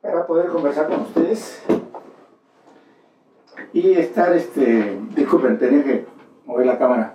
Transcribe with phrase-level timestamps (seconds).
[0.00, 1.62] para poder conversar con ustedes
[3.72, 6.06] y estar, este, disculpen, tenía que
[6.46, 7.14] mover la cámara.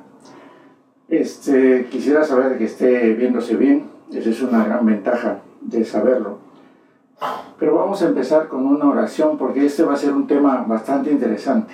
[1.09, 6.39] Este, quisiera saber que esté viéndose bien, esa es una gran ventaja de saberlo.
[7.60, 11.12] Pero vamos a empezar con una oración porque este va a ser un tema bastante
[11.12, 11.74] interesante.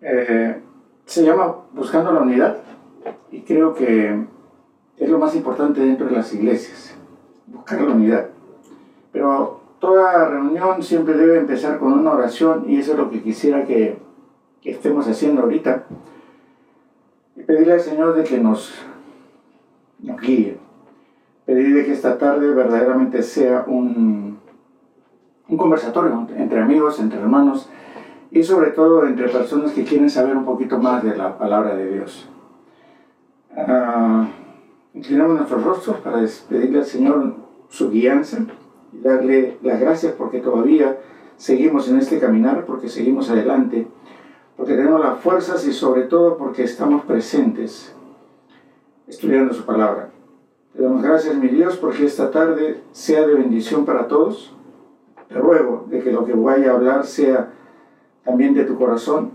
[0.00, 0.62] Eh,
[1.04, 2.58] se llama Buscando la Unidad
[3.30, 4.26] y creo que
[4.98, 6.94] es lo más importante dentro de las iglesias,
[7.46, 8.35] buscar la unidad.
[9.16, 13.64] Pero toda reunión siempre debe empezar con una oración y eso es lo que quisiera
[13.64, 13.96] que,
[14.62, 15.84] estemos haciendo ahorita.
[17.34, 18.74] Y pedirle al Señor de que nos,
[19.98, 20.58] guíe.
[21.46, 24.38] Pedirle que esta tarde verdaderamente sea un,
[25.48, 27.70] un conversatorio entre amigos, entre hermanos
[28.30, 31.90] y sobre todo entre personas que quieren saber un poquito más de la palabra de
[31.90, 32.28] Dios.
[33.56, 34.26] Uh,
[34.92, 37.34] inclinamos nuestros rostros para despedirle al Señor
[37.70, 38.44] su guianza
[38.92, 40.98] y darle las gracias porque todavía
[41.36, 43.86] seguimos en este caminar, porque seguimos adelante,
[44.56, 47.94] porque tenemos las fuerzas y sobre todo porque estamos presentes
[49.06, 50.10] estudiando su palabra.
[50.74, 54.54] Te damos gracias, mi Dios, porque esta tarde sea de bendición para todos.
[55.28, 57.52] Te ruego de que lo que vaya a hablar sea
[58.24, 59.30] también de tu corazón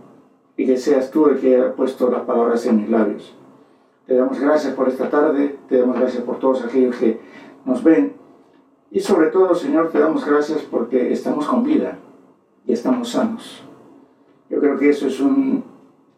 [0.58, 3.36] y que seas tú el que haya puesto las palabras en mis labios.
[4.06, 7.20] Te damos gracias por esta tarde, te damos gracias por todos aquellos que
[7.66, 8.14] nos ven
[8.92, 11.98] y sobre todo, Señor, te damos gracias porque estamos con vida
[12.66, 13.64] y estamos sanos.
[14.50, 15.64] Yo creo que eso es un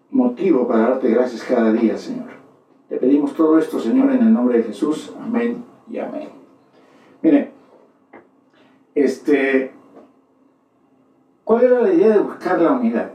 [0.09, 2.31] motivo para darte gracias cada día, Señor.
[2.89, 5.13] Te pedimos todo esto, Señor, en el nombre de Jesús.
[5.21, 6.29] Amén y amén.
[7.21, 7.51] Mire,
[8.95, 9.71] este,
[11.43, 13.11] ¿cuál era la idea de buscar la unidad?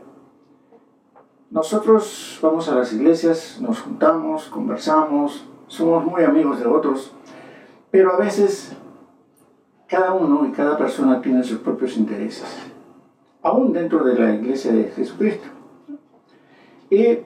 [1.51, 7.13] Nosotros vamos a las iglesias, nos juntamos, conversamos, somos muy amigos de otros,
[7.91, 8.77] pero a veces
[9.89, 12.45] cada uno y cada persona tiene sus propios intereses,
[13.43, 15.49] aún dentro de la iglesia de Jesucristo.
[16.91, 17.19] Y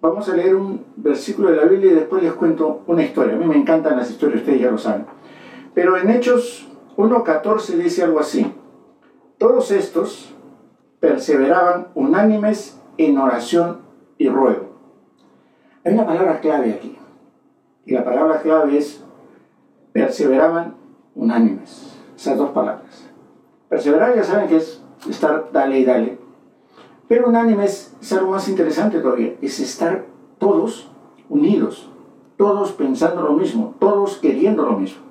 [0.00, 3.34] vamos a leer un versículo de la Biblia y después les cuento una historia.
[3.34, 5.06] A mí me encantan las historias, ustedes ya lo saben.
[5.74, 8.52] Pero en Hechos 1.14 dice algo así.
[9.38, 10.32] Todos estos
[11.00, 13.80] perseveraban unánimes en oración
[14.18, 14.74] y ruego.
[15.84, 16.96] Hay una palabra clave aquí.
[17.84, 19.04] Y la palabra clave es
[19.92, 20.83] perseveraban
[21.14, 21.92] unánimes.
[22.16, 23.08] Esas dos palabras.
[23.68, 26.18] Perseverar ya saben que es estar dale y dale.
[27.08, 29.34] Pero unánimes es algo más interesante todavía.
[29.40, 30.06] Es estar
[30.38, 30.90] todos
[31.28, 31.90] unidos.
[32.36, 33.74] Todos pensando lo mismo.
[33.78, 35.02] Todos queriendo lo mismo.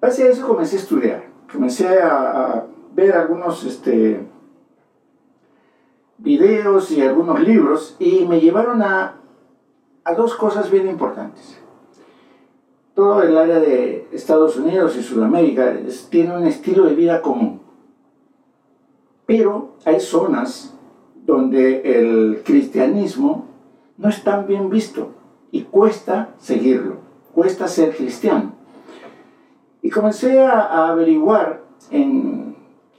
[0.00, 1.24] A eso comencé a estudiar.
[1.50, 2.64] Comencé a,
[2.94, 4.26] ver algunos este,
[6.18, 9.20] videos y algunos libros y me llevaron a,
[10.04, 11.60] a dos cosas bien importantes
[12.98, 15.72] todo el área de Estados Unidos y Sudamérica
[16.10, 17.60] tiene un estilo de vida común.
[19.24, 20.76] Pero hay zonas
[21.24, 23.46] donde el cristianismo
[23.98, 25.12] no es tan bien visto
[25.52, 26.96] y cuesta seguirlo,
[27.32, 28.54] cuesta ser cristiano.
[29.80, 31.62] Y comencé a, averiguar,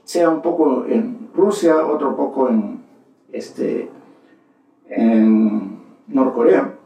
[0.04, 2.80] sea un poco en Rusia, otro poco en,
[3.32, 3.90] este,
[4.88, 5.78] en
[6.08, 6.79] Norcorea,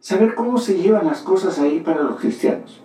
[0.00, 2.82] saber cómo se llevan las cosas ahí para los cristianos.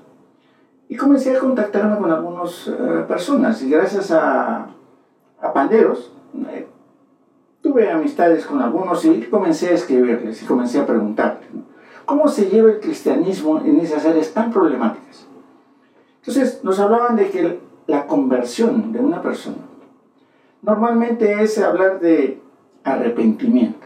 [0.87, 4.67] Y comencé a contactarme con algunas eh, personas y gracias a,
[5.41, 6.11] a Panderos
[6.49, 6.67] eh,
[7.61, 11.49] tuve amistades con algunos y comencé a escribirles y comencé a preguntarles
[12.05, 15.25] cómo se lleva el cristianismo en esas áreas tan problemáticas.
[16.19, 19.57] Entonces nos hablaban de que la conversión de una persona
[20.61, 22.41] normalmente es hablar de
[22.83, 23.85] arrepentimiento.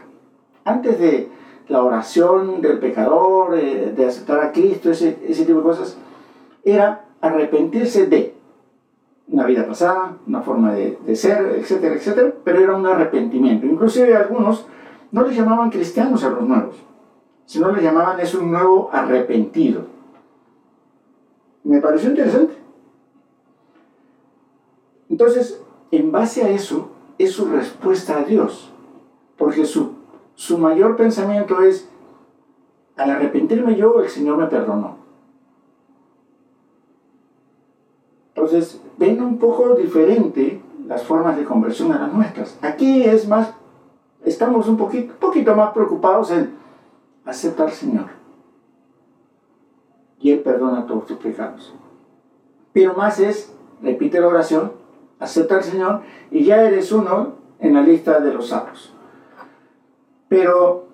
[0.64, 1.28] Antes de
[1.70, 5.96] la oración del pecador, eh, de aceptar a Cristo, ese, tipo de cosas,
[6.64, 8.34] era arrepentirse de
[9.28, 13.66] una vida pasada, una forma de, ser, etcétera, etcétera, pero era un arrepentimiento.
[13.66, 14.66] Inclusive algunos
[15.12, 16.74] no les llamaban cristianos a los nuevos,
[17.46, 19.82] sino les llamaban es un nuevo arrepentido.
[21.62, 22.54] Me pareció interesante.
[25.08, 25.62] Entonces,
[25.92, 28.72] en base a eso, es su respuesta a Dios,
[29.36, 29.99] porque su
[30.40, 31.86] su mayor pensamiento es,
[32.96, 34.96] al arrepentirme yo, el Señor me perdonó.
[38.28, 42.58] Entonces, ven un poco diferente las formas de conversión a las nuestras.
[42.62, 43.52] Aquí es más,
[44.24, 46.54] estamos un poquito, más preocupados en
[47.26, 48.06] aceptar al Señor.
[50.20, 51.74] Y Él perdona todos tus pecados.
[52.72, 54.72] Pero más es, repite la oración,
[55.18, 56.00] acepta al Señor
[56.30, 58.94] y ya eres uno en la lista de los salvos
[60.30, 60.86] pero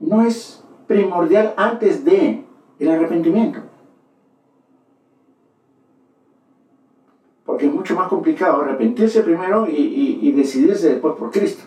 [0.00, 2.44] no es primordial antes de
[2.78, 3.60] el arrepentimiento.
[7.50, 11.64] porque es mucho más complicado arrepentirse primero y, decidirse después por Cristo.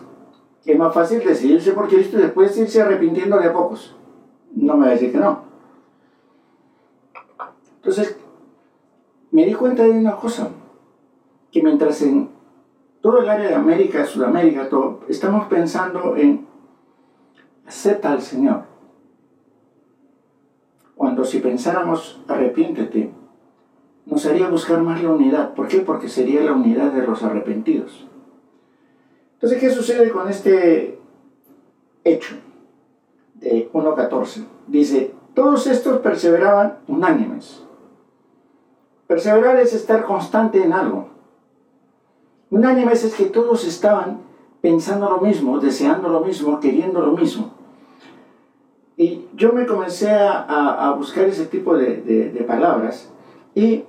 [0.64, 3.94] Es más fácil decidirse por Cristo y después irse arrepintiendo de a pocos.
[4.54, 5.42] No me va a decir que no.
[7.76, 8.16] Entonces,
[9.30, 10.48] me di cuenta de una cosa,
[11.52, 12.30] que mientras en
[13.02, 16.46] todo el área de América, Sudamérica, todo, estamos pensando en
[17.66, 18.64] acepta al Señor.
[20.94, 23.12] Cuando si pensáramos arrepiéntete,
[24.06, 25.54] nos haría buscar más la unidad.
[25.54, 25.80] ¿Por qué?
[25.80, 28.06] Porque sería la unidad de los arrepentidos.
[29.34, 30.98] Entonces, ¿qué sucede con este
[32.04, 32.36] hecho
[33.34, 34.46] de 1.14?
[34.66, 37.62] Dice, todos estos perseveraban unánimes.
[39.06, 41.08] Perseverar es estar constante en algo.
[42.50, 44.20] Unánimes es que todos estaban
[44.60, 47.53] pensando lo mismo, deseando lo mismo, queriendo lo mismo.
[48.96, 53.10] Y yo me comencé a, buscar ese tipo de, de palabras
[53.54, 53.84] y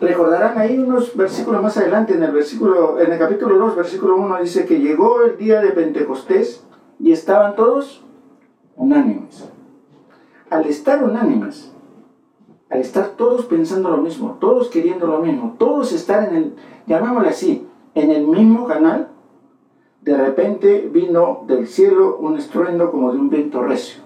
[0.00, 4.40] Recordarán ahí unos versículos más adelante, en el, versículo, en el capítulo 2, versículo 1,
[4.42, 6.64] dice que llegó el día de Pentecostés
[7.00, 8.04] y estaban todos
[8.76, 9.48] unánimes.
[10.50, 11.72] Al estar unánimes,
[12.68, 16.54] al estar todos pensando lo mismo, todos queriendo lo mismo, todos estar en el,
[16.86, 19.08] llamémosle así, en el mismo canal,
[20.06, 24.04] de repente vino del cielo un estruendo como de un viento recio.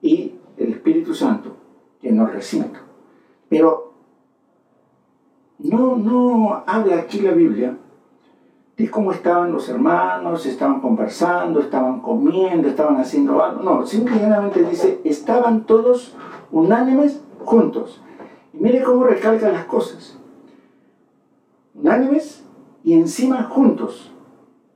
[0.00, 1.56] Y el Espíritu Santo
[2.00, 2.78] llenó el recinto.
[3.48, 3.92] Pero
[5.58, 7.76] no, no habla aquí la Biblia
[8.76, 13.64] de cómo estaban los hermanos, estaban conversando, estaban comiendo, estaban haciendo algo.
[13.64, 16.14] No, simplemente dice, estaban todos
[16.52, 18.00] unánimes juntos.
[18.54, 20.16] Y mire cómo recalca las cosas.
[21.74, 22.44] Unánimes
[22.84, 24.12] y encima juntos.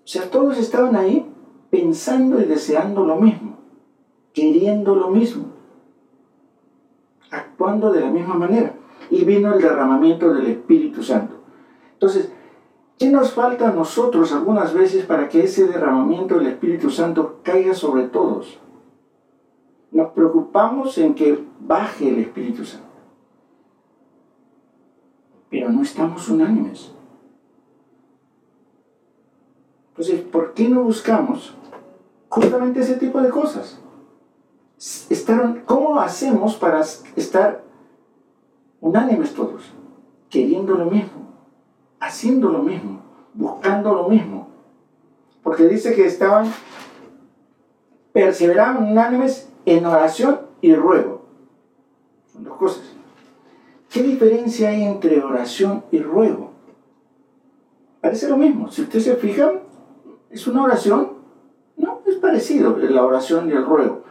[0.05, 1.27] O sea, todos estaban ahí
[1.71, 3.59] pensando y deseando lo mismo,
[4.33, 5.53] queriendo lo mismo
[7.33, 8.75] actuando de la misma manera.
[9.11, 11.35] Y vino el derramamiento del Espíritu Santo.
[11.95, 12.33] Entonces,
[12.99, 17.75] ¿qué nos falta a nosotros algunas veces para que ese derramamiento del Espíritu Santo caiga
[17.75, 18.59] sobre todos?
[19.91, 22.87] Nos preocupamos en que baje el Espíritu Santo.
[25.51, 26.93] Pero no estamos unánimes.
[30.03, 31.55] Entonces, ¿por qué no buscamos
[32.29, 33.79] justamente ese tipo de cosas?
[35.65, 37.63] ¿cómo hacemos para estar
[38.81, 39.73] unánimes todos?
[40.29, 41.29] Queriendo lo mismo,
[42.01, 43.01] haciendo lo mismo,
[43.33, 44.49] buscando lo mismo.
[45.41, 46.53] Porque dice que estaban,
[48.13, 51.27] perseveraban unánimes en oración y ruego.
[52.33, 52.83] Son dos cosas.
[53.89, 56.51] ¿Qué diferencia hay entre oración y ruego?
[58.01, 58.69] Parece lo mismo.
[58.69, 59.61] Si ustedes se fijan,
[60.33, 61.13] es una oración.
[61.77, 64.03] No, es parecido la oración y el ruego.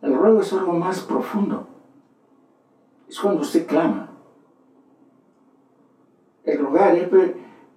[0.00, 1.66] El ruego es algo más profundo.
[3.08, 4.08] Es cuando usted clama.
[6.44, 6.96] El rogar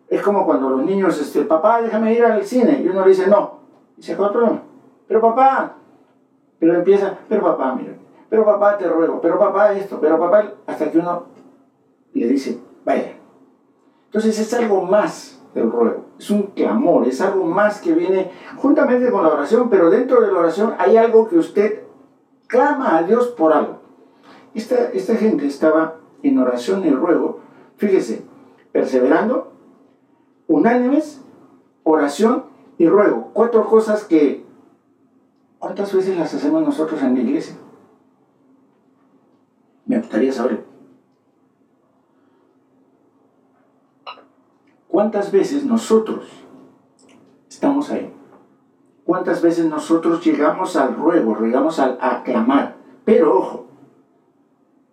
[0.07, 2.81] es, como cuando los niños, este, papá, déjame ir al cine.
[2.81, 3.59] Y uno le dice, no.
[3.97, 4.63] Y se acaba el problema.
[5.07, 5.75] Pero papá.
[6.57, 7.93] Pero empieza, pero papá, mira.
[8.29, 9.19] Pero papá, te ruego.
[9.21, 9.99] Pero papá, esto.
[9.99, 11.25] Pero papá, hasta que uno
[12.13, 13.17] le dice, vaya.
[14.05, 16.04] Entonces es algo más del ruego.
[16.17, 20.31] Es un clamor, es algo más que viene juntamente con la oración, pero dentro de
[20.31, 21.83] la oración hay algo que usted
[22.47, 23.79] clama a Dios por algo.
[24.53, 27.41] Esta, esta gente estaba en oración y ruego,
[27.75, 28.23] fíjese,
[28.71, 29.51] perseverando,
[30.47, 31.21] unánimes,
[31.83, 32.45] oración
[32.77, 33.31] y ruego.
[33.33, 34.45] Cuatro cosas que,
[35.59, 37.55] ¿cuántas veces las hacemos nosotros en la iglesia?
[39.85, 40.74] Me gustaría saberlo.
[44.95, 46.23] ¿Cuántas veces nosotros
[47.49, 48.13] estamos ahí?
[49.03, 52.77] ¿Cuántas veces nosotros llegamos al ruego, llegamos al aclamar?
[53.03, 53.65] Pero ojo,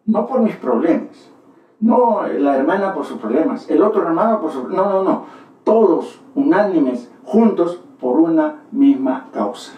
[0.07, 1.31] no por mis problemas,
[1.79, 5.27] no la hermana por sus problemas, el otro hermano por sus No, no, no.
[5.63, 9.75] Todos unánimes, juntos, por una misma causa.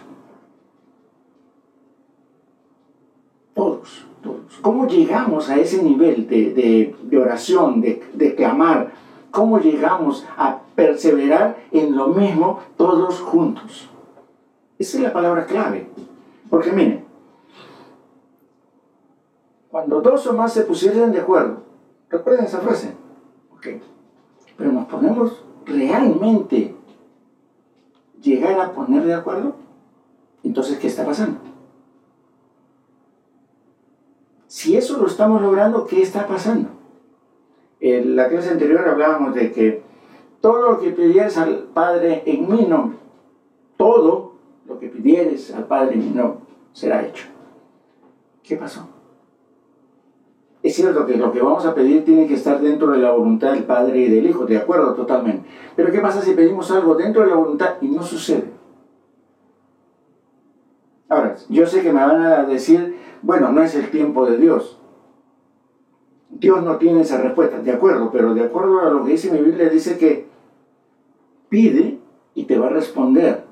[3.52, 4.58] Todos, todos.
[4.62, 9.03] ¿Cómo llegamos a ese nivel de, oración, de, de clamar?
[9.34, 13.90] ¿Cómo llegamos a perseverar en lo mismo todos juntos?
[14.78, 15.90] Esa es la palabra clave.
[16.48, 17.04] Porque miren,
[19.72, 21.64] cuando dos o más se pusieran de acuerdo,
[22.08, 22.92] recuerden esa frase,
[23.56, 23.66] ok,
[24.56, 26.76] pero nos ponemos realmente
[28.22, 29.56] llegar a poner de acuerdo,
[30.44, 31.40] entonces, ¿qué está pasando?
[34.46, 36.68] Si eso lo estamos logrando, ¿qué está pasando?
[37.86, 39.82] En la clase anterior hablábamos de que
[40.40, 42.96] todo lo que pidieras al Padre en mi nombre,
[43.76, 44.36] todo
[44.66, 46.38] lo que pidieres al Padre no
[46.72, 47.26] será hecho.
[48.42, 48.88] ¿Qué pasó?
[50.62, 53.52] Es cierto que lo que vamos a pedir tiene que estar dentro de la voluntad
[53.52, 55.46] del Padre y del Hijo, de acuerdo totalmente.
[55.76, 58.50] Pero ¿qué pasa si pedimos algo dentro de la voluntad y no sucede?
[61.10, 64.78] Ahora, yo sé que me van a decir, bueno, no es el tiempo de Dios.
[66.38, 69.38] Dios no tiene esa respuesta, de acuerdo, pero de acuerdo a lo que dice mi
[69.38, 70.26] Biblia, dice que
[71.48, 71.98] pide
[72.34, 73.44] y te va a responder.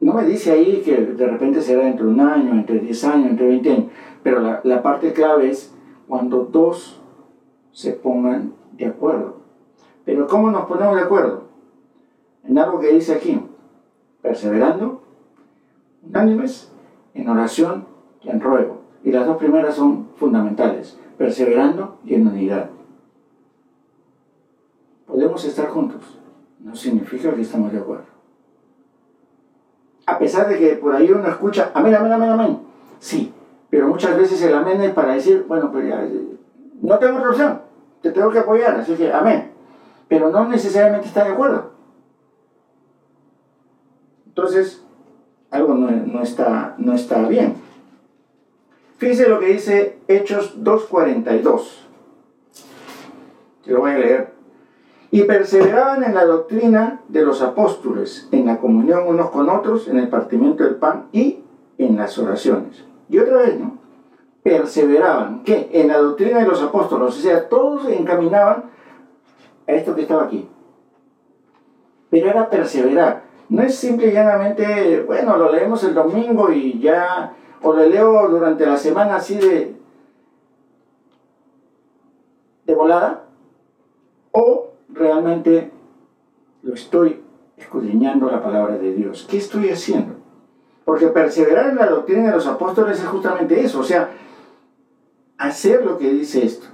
[0.00, 3.46] No me dice ahí que de repente será entre un año, entre 10 años, entre
[3.46, 3.86] 20 años,
[4.22, 5.74] pero la, parte clave es
[6.06, 7.00] cuando dos
[7.72, 9.38] se pongan de acuerdo.
[10.04, 11.44] Pero ¿cómo nos ponemos de acuerdo?
[12.44, 13.40] En algo que dice aquí,
[14.20, 15.02] perseverando,
[16.06, 16.70] unánimes,
[17.14, 17.86] en oración
[18.22, 18.83] y en ruego.
[19.04, 22.70] Y las dos primeras son fundamentales, perseverando y en unidad.
[25.06, 26.18] Podemos estar juntos,
[26.60, 28.06] no significa que estamos de acuerdo.
[30.06, 32.58] A pesar de que por ahí uno escucha, amén, amén, amén, amén.
[32.98, 33.32] Sí,
[33.70, 36.06] pero muchas veces el amén es para decir, bueno, pues ya,
[36.80, 37.60] no tengo otra opción,
[38.00, 39.52] te tengo que apoyar, así que amén.
[40.08, 41.72] Pero no necesariamente está de acuerdo.
[44.26, 44.82] Entonces,
[45.50, 47.54] algo no, está, no está bien.
[49.04, 51.60] Fíjense lo que dice Hechos 2.42.
[53.62, 54.32] Te lo voy a leer.
[55.10, 59.98] Y perseveraban en la doctrina de los apóstoles, en la comunión unos con otros, en
[59.98, 61.40] el partimiento del pan y
[61.76, 62.82] en las oraciones.
[63.10, 63.76] Y otra vez, ¿no?
[64.42, 65.68] Perseveraban, ¿qué?
[65.74, 68.70] En la doctrina de los apóstoles, o sea, todos encaminaban
[69.68, 70.48] a esto que estaba aquí.
[72.08, 73.24] Pero era perseverar.
[73.50, 77.34] No es simple y llanamente, bueno, lo leemos el domingo y ya,
[77.64, 79.74] o lo leo durante la semana así de,
[82.66, 83.24] de volada,
[84.32, 85.70] o realmente
[86.62, 87.22] lo estoy
[87.56, 89.26] escudriñando la palabra de Dios.
[89.28, 90.14] ¿Qué estoy haciendo?
[90.84, 94.10] Porque perseverar en la doctrina de los apóstoles es justamente eso, o sea,
[95.38, 96.66] hacer lo que dice esto,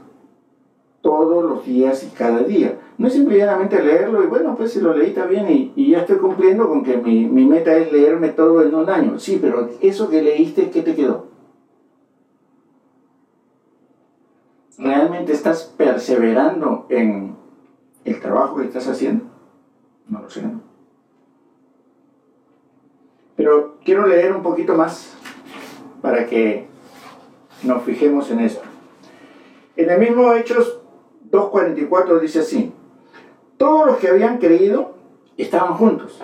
[1.02, 2.76] todos los días y cada día.
[3.00, 6.18] No es simplemente leerlo y bueno, pues si lo leí está bien y, ya estoy
[6.18, 9.18] cumpliendo con que mi, mi, meta es leerme todo en un año.
[9.18, 11.28] Sí, pero eso que leíste, ¿qué te quedó?
[14.76, 17.36] ¿Realmente estás perseverando en
[18.04, 19.24] el trabajo que estás haciendo?
[20.06, 20.42] No lo sé.
[23.34, 25.16] Pero quiero leer un poquito más
[26.02, 26.66] para que
[27.62, 28.60] nos fijemos en esto.
[29.76, 30.82] En el mismo Hechos
[31.30, 32.74] 2.44 dice así,
[33.60, 34.92] todos los que habían creído
[35.36, 36.18] estaban juntos.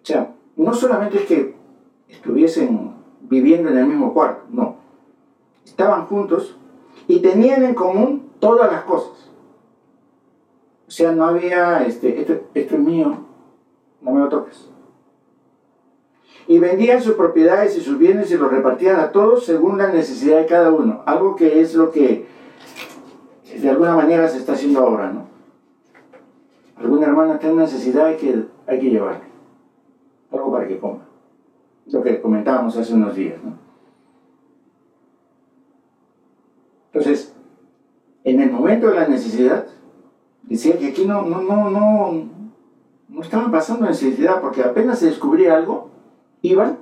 [0.00, 1.56] O sea, no solamente es que
[2.08, 4.76] estuviesen viviendo en el mismo cuarto, no.
[5.64, 6.56] Estaban juntos
[7.08, 9.32] y tenían en común todas las cosas.
[10.86, 13.16] O sea, no había, este, esto, esto es mío,
[14.00, 14.68] no me lo toques.
[16.46, 20.38] Y vendían sus propiedades y sus bienes y los repartían a todos según la necesidad
[20.38, 21.02] de cada uno.
[21.04, 22.30] Algo que es lo que
[23.62, 25.26] de alguna manera se está haciendo ahora, ¿no?
[26.76, 29.24] Alguna hermana tiene necesidad que, hay que llevarle.
[30.32, 31.06] Algo para que coma.
[31.86, 33.56] Lo que comentábamos hace unos días, ¿no?
[36.92, 37.34] Entonces,
[38.24, 39.66] en el momento de la necesidad,
[40.42, 42.28] decía que aquí no, no, no, no,
[43.08, 45.90] no estaban pasando necesidad, porque apenas se descubría algo,
[46.42, 46.78] iban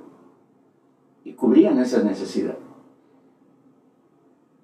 [1.23, 2.57] y cubrían esa necesidad.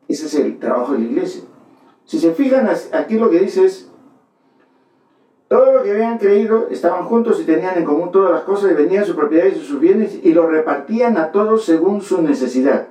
[0.07, 1.43] Ese es el trabajo de la iglesia.
[2.07, 3.91] Si se fijan, aquí lo que dice es,
[5.47, 8.73] todo lo que habían creído estaban juntos y tenían en común todas las cosas y
[8.73, 12.87] vendían sus propiedades y sus bienes y lo repartían a todos según su necesidad.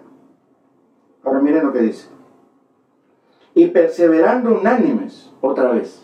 [1.24, 2.16] Ahora miren lo que dice
[3.56, 6.02] y perseverando unánimes, otra vez,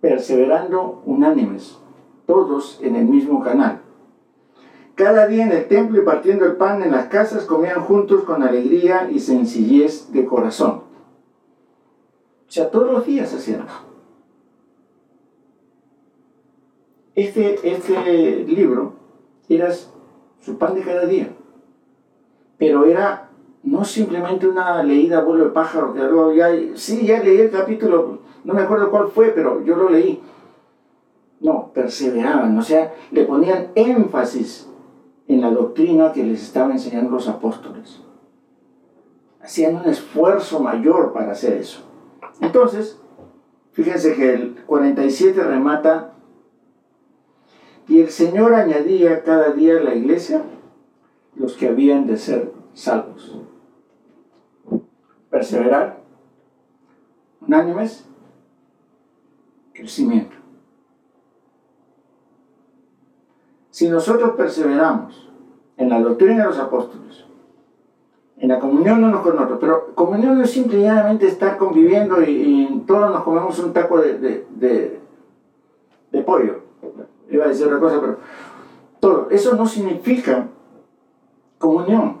[0.00, 1.78] perseverando unánimes,
[2.24, 3.82] todos en el mismo canal.
[4.94, 8.42] Cada día en el templo y partiendo el pan en las casas comían juntos con
[8.42, 10.83] alegría y sencillez de corazón.
[12.54, 13.66] O sea, todos los días hacían
[17.16, 18.92] Este, este libro
[19.48, 21.30] era su pan de cada día,
[22.56, 23.30] pero era
[23.64, 28.20] no simplemente una leída vuelo de pájaro, que luego ya, sí, ya leí el capítulo,
[28.44, 30.22] no me acuerdo cuál fue, pero yo lo leí.
[31.40, 34.70] No, perseveraban, o sea, le ponían énfasis
[35.26, 38.00] en la doctrina que les estaban enseñando los apóstoles.
[39.42, 41.93] Hacían un esfuerzo mayor para hacer eso.
[42.40, 43.00] Entonces,
[43.72, 46.12] fíjense que el 47 remata,
[47.86, 50.42] y el Señor añadía cada día a la iglesia
[51.36, 53.44] los que habían de ser salvos
[55.34, 56.00] perseverar,
[57.40, 58.08] unánimes,
[59.72, 60.36] crecimiento.
[63.70, 65.28] Si nosotros perseveramos
[65.76, 67.24] en la doctrina de los apóstoles,
[68.38, 73.22] en la comunión unos con otros, pero comunión es simplemente estar conviviendo y, todos nos
[73.22, 76.60] comemos un taco de, de, pollo.
[77.30, 78.18] Iba a decir otra cosa, pero
[79.00, 79.28] todo.
[79.30, 80.48] Eso no significa
[81.58, 82.18] comunión.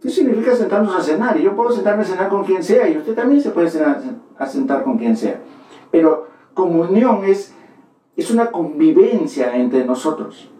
[0.00, 1.36] ¿Qué significa sentarnos a cenar?
[1.36, 4.00] Y yo puedo sentarme a cenar con quien sea y usted también se puede sentar,
[4.38, 5.40] a sentar con quien sea.
[5.90, 7.54] Pero comunión es,
[8.16, 10.50] es una convivencia entre nosotros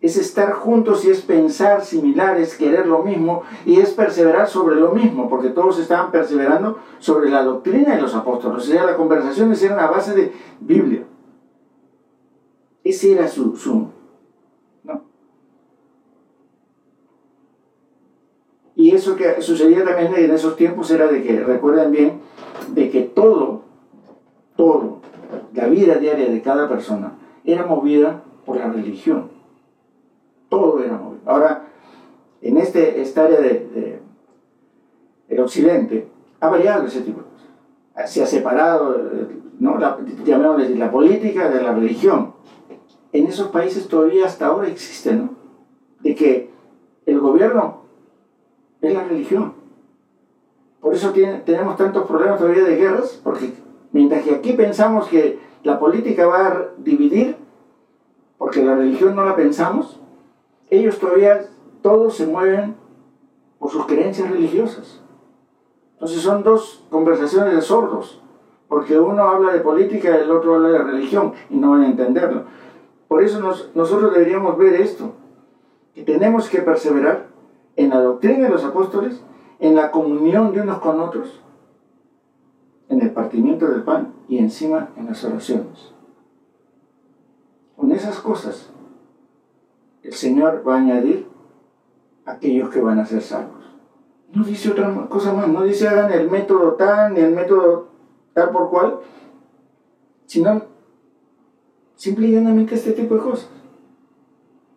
[0.00, 4.76] es estar juntos y es pensar similar, es querer lo mismo y es perseverar sobre
[4.76, 8.58] lo mismo, porque todos estaban perseverando sobre la doctrina de los apóstoles.
[8.58, 11.04] O sea, las conversaciones eran a base de Biblia.
[12.82, 13.54] Ese era su...
[13.56, 13.88] su
[14.84, 15.02] ¿no?
[18.74, 22.20] Y eso que sucedía también en esos tiempos era de que, recuerden bien,
[22.68, 23.64] de que todo,
[24.56, 25.00] todo,
[25.52, 29.39] la vida diaria de cada persona era movida por la religión.
[31.30, 31.62] Ahora,
[32.42, 34.00] en este, esta área de,
[35.28, 36.08] el occidente,
[36.40, 38.10] ha variado ese tipo de cosas.
[38.10, 38.96] Se ha separado,
[39.60, 39.78] ¿no?
[39.78, 42.34] la, llamémosle, la política de la religión.
[43.12, 45.36] En esos países todavía hasta ahora existe, ¿no?
[46.00, 46.50] De que
[47.06, 47.82] el gobierno
[48.80, 49.54] es la religión.
[50.80, 53.52] Por eso tiene, tenemos tantos problemas todavía de guerras, porque
[53.92, 57.36] mientras que aquí pensamos que la política va a dividir,
[58.36, 59.99] porque la religión no la pensamos,
[60.70, 61.48] ellos todavía
[61.82, 62.76] todos se mueven
[63.58, 65.00] por sus creencias religiosas.
[65.94, 68.22] Entonces son dos conversaciones de sordos,
[68.68, 71.86] porque uno habla de política y el otro habla de religión y no van a
[71.88, 72.44] entenderlo.
[73.08, 73.40] Por eso
[73.74, 75.12] nosotros deberíamos ver esto,
[75.94, 77.26] que tenemos que perseverar
[77.76, 79.22] en la doctrina de los apóstoles,
[79.58, 81.42] en la comunión de unos con otros,
[82.88, 85.92] en el partimiento del pan y encima en las oraciones.
[87.76, 88.69] Con esas cosas
[90.02, 91.26] el Señor va a añadir
[92.24, 93.60] aquellos que van a ser salvos.
[94.32, 97.88] No dice otra cosa más, no dice hagan el método tal ni el método
[98.32, 99.00] tal por cual,
[100.26, 100.62] sino
[101.96, 103.50] simplemente este tipo de cosas.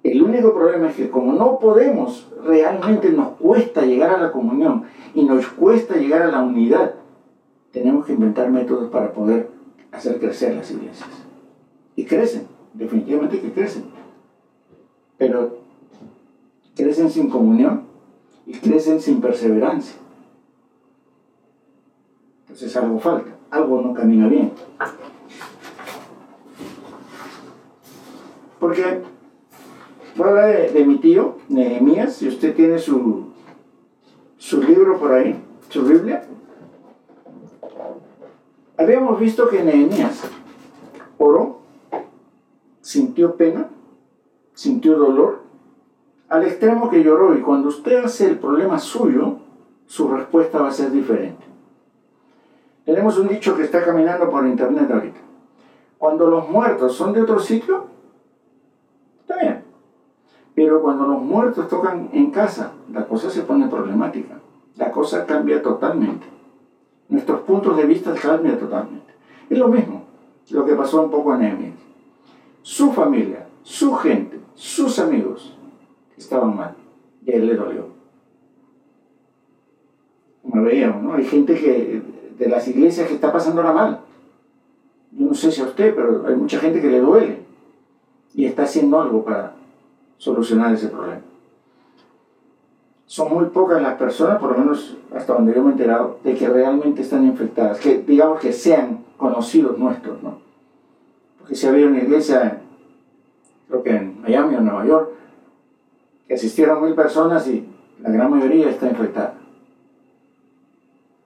[0.02, 4.84] El único problema es que como no podemos, realmente nos cuesta llegar a la comunión
[5.14, 6.96] y nos cuesta llegar a la unidad,
[7.72, 9.50] tenemos que inventar métodos para poder
[9.92, 11.10] hacer crecer las iglesias.
[11.96, 13.93] Y crecen, definitivamente que crecen
[15.18, 15.58] pero
[16.76, 17.84] crecen sin comunión
[18.46, 19.96] y crecen sin perseverancia.
[22.42, 24.52] Entonces algo falta, algo no camina bien.
[28.60, 29.02] Porque
[30.16, 33.26] voy a hablar de, mi tío, Nehemías, si usted tiene su,
[34.38, 35.36] su libro por ahí,
[35.70, 36.26] su Biblia.
[38.78, 40.22] Habíamos visto que Nehemías
[41.18, 41.60] oró,
[42.82, 43.70] sintió pena,
[44.64, 45.42] sintió dolor,
[46.30, 47.36] al extremo que lloró.
[47.36, 49.38] Y cuando usted hace el problema suyo,
[49.86, 51.44] su respuesta va a ser diferente.
[52.86, 55.20] Tenemos un dicho que está caminando por internet ahorita.
[55.98, 57.86] Cuando los muertos son de otro sitio,
[59.22, 59.64] está bien.
[60.56, 64.40] Pero cuando los muertos tocan en casa, la cosa se pone problemática.
[64.78, 66.26] La cosa cambia totalmente.
[67.10, 69.14] Nuestros puntos de vista cambian totalmente.
[69.50, 70.04] Es lo mismo
[70.50, 71.74] lo que pasó un poco en Emil.
[72.62, 75.58] Su familia, su gente, sus amigos
[76.18, 76.76] estaban mal
[77.26, 77.88] y a él le dolió.
[80.42, 81.14] Como veíamos, ¿no?
[81.14, 82.02] Hay gente que,
[82.38, 84.02] de las iglesias que está pasándola mal.
[85.12, 87.40] Yo no sé si a usted, pero hay mucha gente que le duele
[88.34, 89.54] y está haciendo algo para
[90.18, 91.22] solucionar ese problema.
[93.06, 96.34] Son muy pocas las personas, por lo menos hasta donde yo me he enterado, de
[96.34, 100.40] que realmente están infectadas, que digamos que sean conocidos nuestros, ¿no?
[101.38, 102.63] Porque si había una iglesia
[103.74, 105.10] creo que en Miami o Nueva York,
[106.28, 107.68] que asistieron mil personas y
[108.00, 109.34] la gran mayoría está infectada.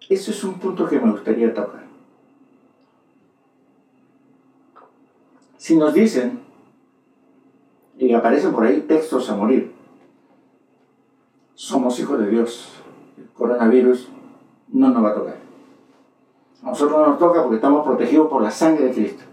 [0.08, 1.84] Ese es un punto que me gustaría tocar.
[5.58, 6.40] Si nos dicen,
[7.98, 9.74] y aparecen por ahí textos a morir,
[11.54, 12.72] somos hijos de Dios,
[13.18, 14.08] el coronavirus
[14.70, 15.38] no nos va a tocar.
[16.64, 19.27] A nosotros no nos toca porque estamos protegidos por la sangre de Cristo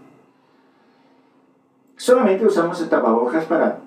[2.05, 3.79] solamente usamos el tapabocas para,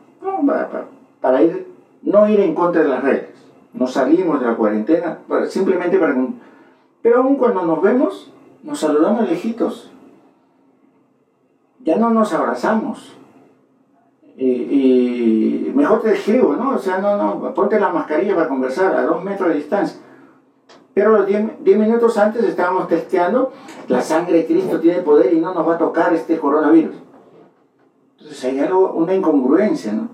[1.20, 1.68] para, ir,
[2.02, 3.30] no ir en contra de las reglas.
[3.72, 6.16] No salimos de la cuarentena, simplemente para...
[7.00, 8.32] Pero aún cuando nos vemos,
[8.64, 9.92] nos saludamos lejitos.
[11.84, 13.16] Ya no nos abrazamos.
[14.36, 16.70] Y, mejor te escribo, ¿no?
[16.70, 20.00] O sea, no, no, ponte la mascarilla para conversar a dos metros de distancia.
[20.92, 23.52] Pero los 10 minutos antes estábamos testeando,
[23.86, 27.07] la sangre de Cristo tiene poder y no nos va a tocar este coronavirus.
[28.18, 30.08] Entonces hay algo, una incongruencia, ¿no?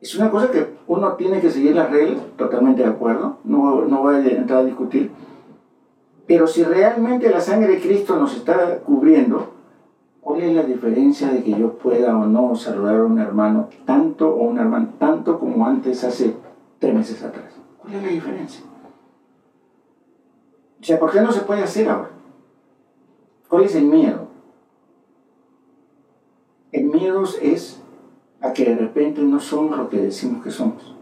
[0.00, 4.02] Es una cosa que uno tiene que seguir las reglas, totalmente de acuerdo, no, no
[4.02, 5.12] voy a entrar a discutir.
[6.26, 9.52] Pero si realmente la sangre de Cristo nos está cubriendo,
[10.20, 14.28] ¿cuál es la diferencia de que yo pueda o no saludar a un hermano tanto
[14.28, 16.34] o un hermano tanto como antes hace
[16.78, 17.54] tres meses atrás?
[17.78, 18.64] ¿Cuál es la diferencia?
[20.80, 22.10] O sea, ¿por qué no se puede hacer ahora?
[23.48, 24.21] ¿Cuál es el miedo?
[27.02, 27.80] El miedo es
[28.40, 30.94] a que de repente no somos lo que decimos que somos.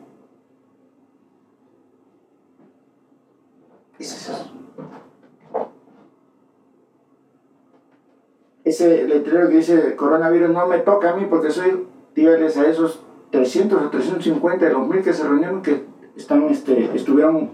[8.64, 13.02] Ese letrero que dice coronavirus no me toca a mí porque soy, dígales a esos
[13.30, 15.84] 300 o 350 de los mil que se reunieron que
[16.16, 17.50] están, este, estuvieron,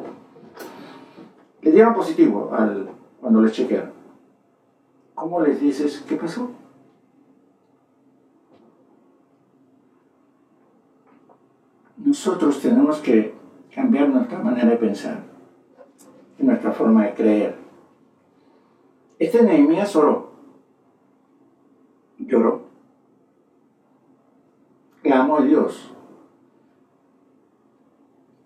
[1.62, 3.90] le dieron positivo al, cuando les chequearon.
[5.16, 6.50] ¿Cómo les dices qué pasó?
[12.16, 13.34] Nosotros tenemos que
[13.74, 15.22] cambiar nuestra manera de pensar
[16.38, 17.56] y nuestra forma de creer.
[19.18, 20.30] Este Nehemías oró,
[22.18, 22.62] lloró,
[25.02, 25.92] clamó a Dios,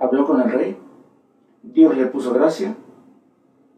[0.00, 0.76] habló con el rey,
[1.62, 2.74] Dios le puso gracia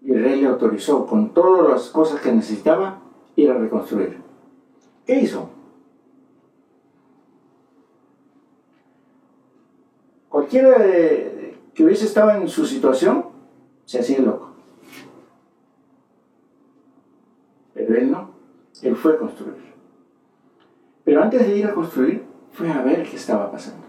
[0.00, 3.02] y el rey le autorizó con todas las cosas que necesitaba
[3.36, 4.22] ir a reconstruir.
[5.04, 5.50] ¿Qué hizo?
[10.42, 10.76] Cualquiera
[11.72, 13.26] que hubiese estado en su situación
[13.84, 14.50] se hacía loco.
[17.72, 18.30] Pero él no,
[18.82, 19.62] él fue a construir.
[21.04, 23.86] Pero antes de ir a construir, fue a ver qué estaba pasando.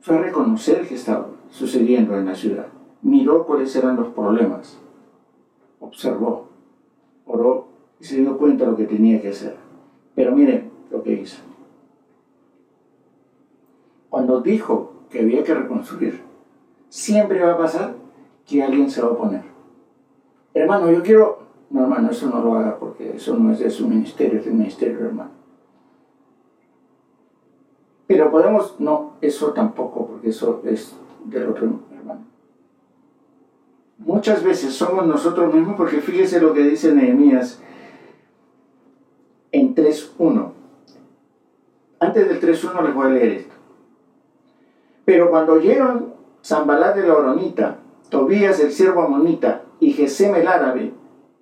[0.00, 2.68] Fue a reconocer qué estaba sucediendo en la ciudad.
[3.02, 4.78] Miró cuáles eran los problemas.
[5.78, 6.48] Observó,
[7.26, 7.68] oró
[8.00, 9.56] y se dio cuenta de lo que tenía que hacer.
[10.14, 11.42] Pero miren lo que hizo.
[14.08, 16.20] Cuando dijo que había que reconstruir.
[16.88, 17.94] Siempre va a pasar
[18.44, 19.42] que alguien se va a oponer.
[20.52, 21.44] Hermano, yo quiero...
[21.70, 24.54] No, hermano, eso no lo haga porque eso no es de su ministerio, es del
[24.54, 25.30] ministerio, hermano.
[28.08, 28.74] Pero podemos...
[28.80, 32.24] No, eso tampoco, porque eso es del otro hermano.
[33.98, 37.62] Muchas veces somos nosotros mismos, porque fíjese lo que dice Nehemías
[39.52, 40.50] en 3.1.
[42.00, 43.53] Antes del 3.1 les voy a leer esto.
[45.04, 47.78] Pero cuando oyeron Zambalat de la Oronita,
[48.10, 50.92] Tobías el siervo amonita y Gesem el árabe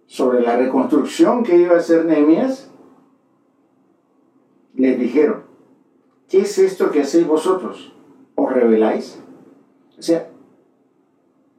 [0.06, 2.70] sobre la reconstrucción que iba a hacer Nehemías,
[4.74, 5.42] les dijeron,
[6.28, 7.92] ¿qué es esto que hacéis vosotros?
[8.34, 9.22] ¿Os rebeláis?
[9.98, 10.30] O sea,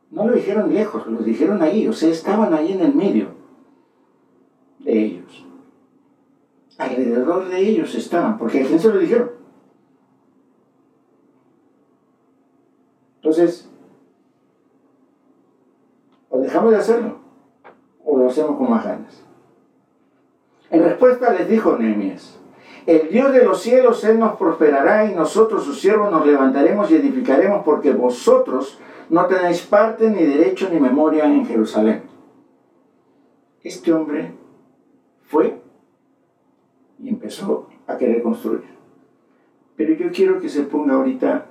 [0.09, 3.27] no lo dijeron lejos, lo dijeron ahí, o sea, estaban ahí en el medio
[4.79, 5.45] de ellos.
[6.77, 9.31] Alrededor de ellos estaban, porque a quién se lo dijeron?
[16.29, 17.19] O dejamos de hacerlo,
[18.03, 19.23] o lo hacemos con más ganas.
[20.69, 22.39] En respuesta les dijo Nehemías,
[22.85, 26.95] el Dios de los cielos, Él nos prosperará y nosotros, sus siervos, nos levantaremos y
[26.95, 28.79] edificaremos porque vosotros
[29.09, 32.03] no tenéis parte, ni derecho, ni memoria en Jerusalén.
[33.61, 34.33] Este hombre
[35.21, 35.61] fue
[36.99, 38.63] y empezó a querer construir.
[39.77, 41.45] Pero yo quiero que se ponga ahorita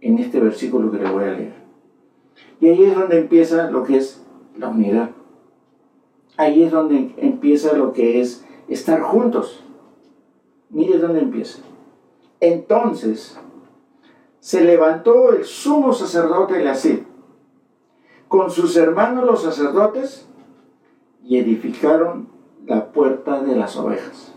[0.00, 1.54] en este versículo que le voy a leer.
[2.60, 4.22] Y ahí es donde empieza lo que es
[4.56, 5.10] la unidad.
[6.36, 9.64] Ahí es donde empieza lo que es estar juntos.
[10.70, 11.60] Mire dónde empieza.
[12.40, 13.38] Entonces
[14.40, 17.00] se levantó el sumo sacerdote de la Cid
[18.30, 20.28] con sus hermanos los sacerdotes
[21.24, 22.28] y edificaron
[22.64, 24.32] la puerta de las ovejas.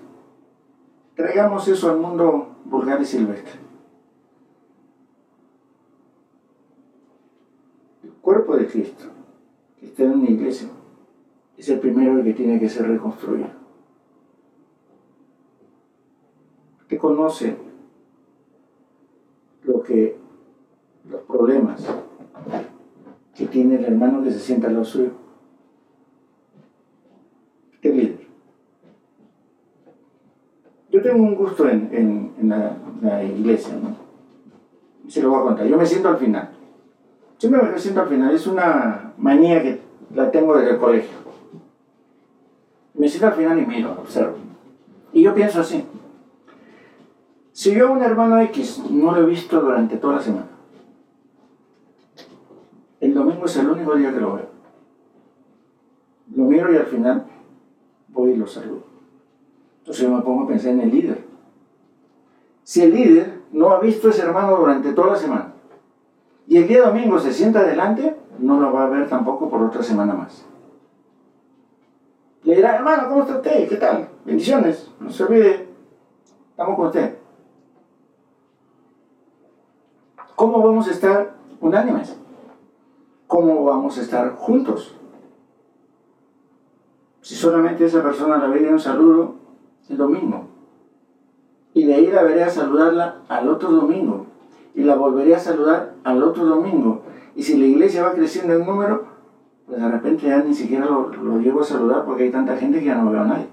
[1.15, 3.62] Traigamos eso al mundo vulgar y silvestre.
[8.23, 9.03] Cuerpo de Cristo,
[9.77, 10.69] que está en una iglesia,
[11.57, 13.49] es el primero que tiene que ser reconstruido.
[16.79, 17.57] Usted conoce
[19.65, 20.17] lo que,
[21.09, 21.85] los problemas
[23.35, 25.11] que tiene el hermano que se sienta al lado suyo.
[27.81, 28.23] ¿Qué líder?
[30.91, 33.97] Yo tengo un gusto en, la, la, iglesia, ¿no?
[35.09, 35.67] Se lo voy a contar.
[35.67, 36.62] Yo me siento al final.
[37.43, 39.81] Siempre me siento al final, es una manía que
[40.15, 41.17] la tengo desde el colegio.
[42.93, 44.37] Me siento al final y miro, observo.
[45.11, 45.83] Y yo pienso así.
[47.51, 50.47] Si yo a un hermano X no lo he visto durante toda la semana,
[53.01, 54.47] el domingo es el único día que lo veo.
[56.37, 57.25] Lo miro y al final
[58.07, 58.85] voy y lo saludo.
[59.79, 61.25] Entonces yo me pongo a pensar en el líder.
[62.63, 65.52] Si el líder no ha visto a ese hermano durante toda la semana.
[66.47, 69.81] Y el día domingo se sienta adelante, no lo va a ver tampoco por otra
[69.81, 70.45] semana más.
[72.43, 73.69] Le dirá, hermano, ¿cómo está usted?
[73.69, 74.09] ¿Qué tal?
[74.25, 74.91] Bendiciones.
[74.99, 75.69] No se olvide,
[76.51, 77.17] estamos con usted.
[80.35, 82.17] ¿Cómo vamos a estar unánimes?
[83.27, 84.95] ¿Cómo vamos a estar juntos?
[87.21, 89.35] Si solamente esa persona la vería un saludo
[89.89, 90.47] el domingo.
[91.73, 94.25] Y de ahí la veré a saludarla al otro domingo.
[94.75, 97.03] Y la volvería a saludar al otro domingo.
[97.35, 99.05] Y si la iglesia va creciendo en número,
[99.65, 102.79] pues de repente ya ni siquiera lo, lo llevo a saludar porque hay tanta gente
[102.79, 103.47] que ya no veo a nadie.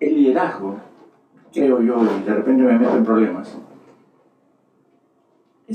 [0.00, 0.76] El liderazgo,
[1.52, 3.56] creo yo, y de repente me meto en problemas,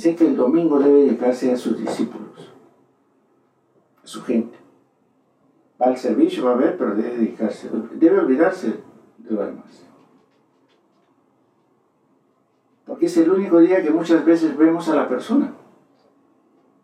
[0.05, 2.53] es que el domingo debe dedicarse a sus discípulos,
[4.03, 4.57] a su gente.
[5.81, 8.79] Va al servicio, va a ver, pero debe dedicarse, debe olvidarse
[9.17, 9.85] de lo demás.
[12.85, 15.53] Porque es el único día que muchas veces vemos a la persona.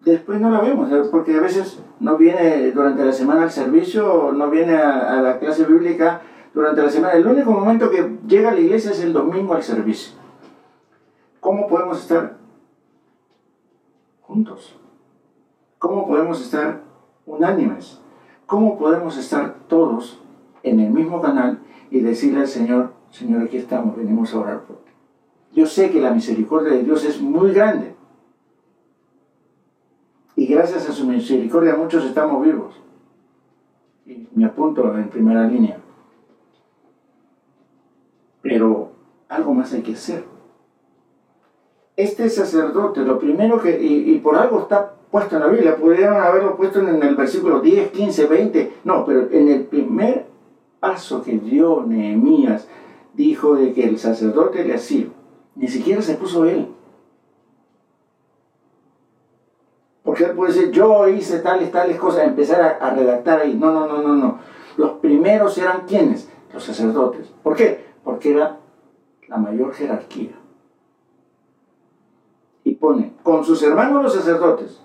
[0.02, 4.50] Después no la vemos, porque a veces no viene durante la semana al servicio, no
[4.50, 6.22] viene a, a la clase bíblica
[6.54, 7.14] durante la semana.
[7.14, 10.14] El único momento que llega a la iglesia es el domingo al servicio.
[11.40, 12.38] ¿Cómo podemos estar
[14.22, 14.76] juntos?
[15.78, 16.82] ¿Cómo podemos estar
[17.26, 18.00] unánimes?
[18.46, 20.22] ¿Cómo podemos estar todos
[20.64, 21.60] en el mismo canal
[21.92, 24.93] y decirle al Señor, Señor, aquí estamos, venimos a orar por ti?
[25.54, 27.94] Yo sé que la misericordia de Dios es muy grande.
[30.36, 32.74] Y gracias a su misericordia muchos estamos vivos.
[34.06, 35.78] Y me apunto en primera línea.
[38.42, 38.92] Pero
[39.30, 40.26] algo más hay que hacer.
[41.96, 46.58] Este sacerdote, lo primero que, y, por algo está puesto en la Biblia, pudieron haberlo
[46.58, 50.26] puesto en el versículo 10, 15, 20, no, pero en el primer
[50.80, 52.68] paso que dio Nehemías,
[53.14, 55.06] dijo de que el sacerdote le hacía
[55.56, 56.68] ni siquiera se puso él.
[60.04, 63.56] Porque él puede decir, yo hice tales, tales cosas, empezar a, redactar ahí.
[63.56, 64.40] No, no, no, no, no.
[64.78, 66.30] Los primeros eran quienes?
[66.54, 67.32] Los sacerdotes.
[67.42, 67.86] ¿Por qué?
[68.04, 68.60] Porque era
[69.28, 70.32] la mayor jerarquía.
[72.66, 74.82] Y pone, con sus hermanos los sacerdotes,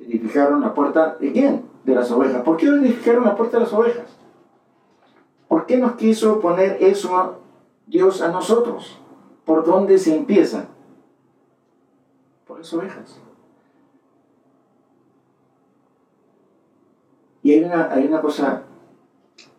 [0.00, 1.66] edificaron la puerta de quién?
[1.84, 2.42] De las ovejas.
[2.42, 4.16] ¿Por qué edificaron la puerta de las ovejas?
[5.48, 7.38] ¿Por qué nos quiso poner eso
[7.86, 8.98] Dios a nosotros.
[9.44, 10.66] ¿Por dónde se empieza?
[12.46, 13.20] Por las ovejas.
[17.42, 18.64] Y hay una, hay una cosa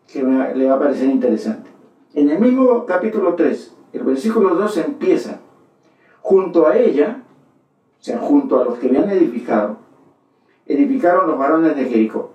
[0.08, 1.70] que le va a parecer interesante.
[2.13, 5.40] En el mismo capítulo 3, el versículo 2 empieza,
[6.22, 7.24] junto a ella,
[8.00, 9.78] o sea, junto a los que habían edificado,
[10.66, 12.32] edificaron los varones de Jericó.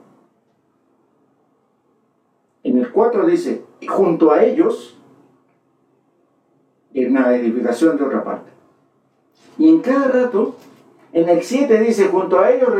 [2.63, 4.99] En el 4 dice, junto a ellos,
[7.13, 8.51] una edificación de otra parte.
[9.59, 10.57] Y en cada rato,
[11.13, 12.71] en el 7 dice, junto a ellos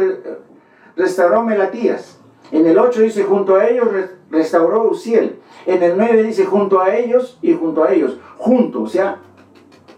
[0.97, 2.19] restauró Melatías.
[2.51, 3.89] En el 8 dice, junto a ellos
[4.31, 5.39] restauró Uziel.
[5.67, 8.19] En el 9 dice, junto a ellos y junto a ellos.
[8.39, 9.19] Junto, o sea,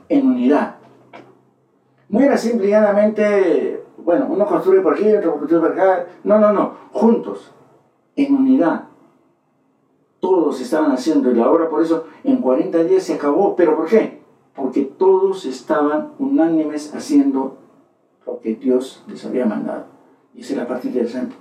[0.09, 0.77] en unidad.
[2.09, 6.07] No era simplemente, bueno, uno construye por aquí, otro construye por acá.
[6.23, 6.75] No, no, no.
[6.92, 7.53] Juntos,
[8.16, 8.85] en unidad
[10.25, 13.55] todos estaban haciendo y la obra por eso en 40 días se acabó.
[13.55, 14.23] ¿Pero por qué?
[14.54, 17.58] Porque todos estaban unánimes haciendo
[18.26, 19.86] lo que Dios les había mandado.
[20.34, 21.34] Y esa es la parte interesante.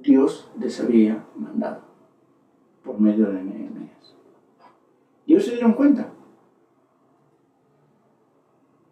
[0.00, 1.80] Dios les había mandado
[2.84, 4.14] por medio de Nehemías.
[5.26, 6.08] Y ellos se dieron cuenta.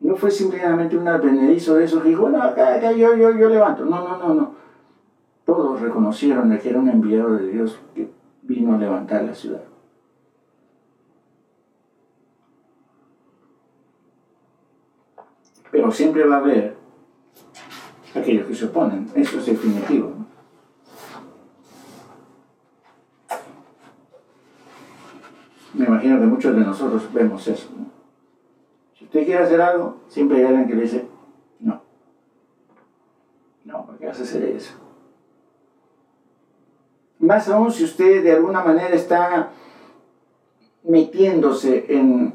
[0.01, 3.85] No fue simplemente un advenedizo de esos que dijo, bueno, acá, yo, yo, yo levanto.
[3.85, 4.55] No, no, no, no.
[5.45, 8.11] Todos reconocieron que era un enviado de Dios que
[8.43, 9.63] vino a levantar la ciudad.
[15.77, 16.75] Pero siempre va a haber
[18.15, 20.11] aquellos que se oponen, eso es definitivo.
[25.75, 27.69] Me imagino que muchos de nosotros vemos eso.
[28.99, 31.07] Si usted quiere hacer algo, siempre hay alguien que le dice,
[31.61, 31.83] no.
[33.67, 34.73] No, ¿por qué vas a hacer eso?
[37.19, 39.51] Más aún si usted de alguna manera está
[40.85, 42.35] metiéndose en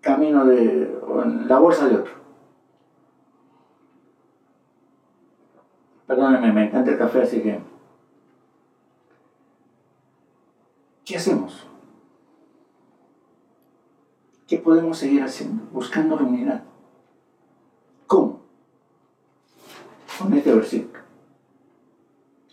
[0.00, 0.90] camino de,
[1.22, 2.17] en la bolsa de otro.
[6.08, 7.60] Perdóneme, me encanta el café, así que...
[11.04, 11.64] ¿Qué hacemos?
[14.48, 15.62] ¿Qué podemos seguir haciendo?
[15.72, 16.64] Buscando la unidad.
[18.08, 18.40] ¿Cómo?
[20.18, 20.98] Con este versículo.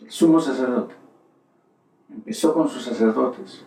[0.00, 0.94] El sumo sacerdote
[2.16, 3.64] Empezó con sus sacerdotes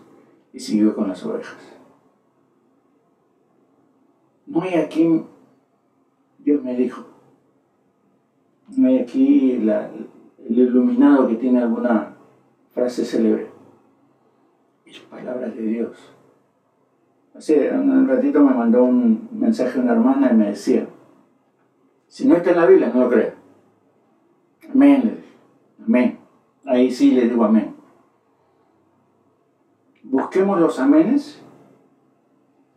[0.54, 1.58] y siguió con las ovejas.
[4.45, 5.23] No hay aquí,
[6.39, 7.06] Dios me dijo,
[8.78, 12.16] hay aquí el iluminado que tiene alguna
[12.74, 13.48] frase célebre.
[14.86, 15.98] Es palabra de Dios.
[17.36, 20.88] Hace un ratito me mandó un mensaje una hermana y me decía,
[22.08, 23.36] si no está en la Biblia, no lo crea.
[24.74, 25.34] Amén, le dije.
[25.86, 26.20] Amén.
[26.66, 27.76] Ahí sí le digo amén.
[30.04, 31.42] Busquemos los amenes,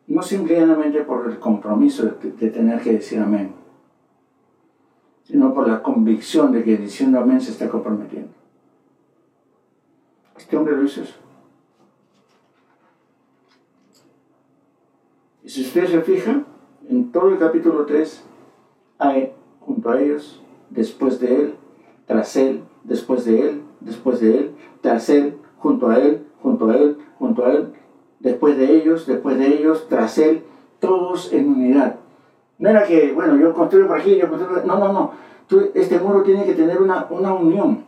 [0.07, 3.53] no simplemente por el compromiso de, tener que decir amén,
[5.33, 8.29] sino por la convicción de que diciendo amén se está comprometiendo.
[10.37, 11.15] Este hombre lo hizo eso.
[15.43, 16.45] Y si usted se fija,
[16.87, 18.23] en todo el capítulo 3
[18.99, 21.55] hay junto a ellos, después de él,
[22.07, 26.77] tras él, después de él, después de él, tras él, junto a él, junto a
[26.77, 27.73] él, junto a él,
[28.21, 30.43] después de ellos, después de ellos, tras él,
[30.79, 32.02] todos en unidad.
[32.63, 34.63] No era que, bueno, yo construyo por aquí, yo construyo...
[34.65, 35.13] No, no, no.
[35.75, 37.85] este muro tiene que tener una, una unión.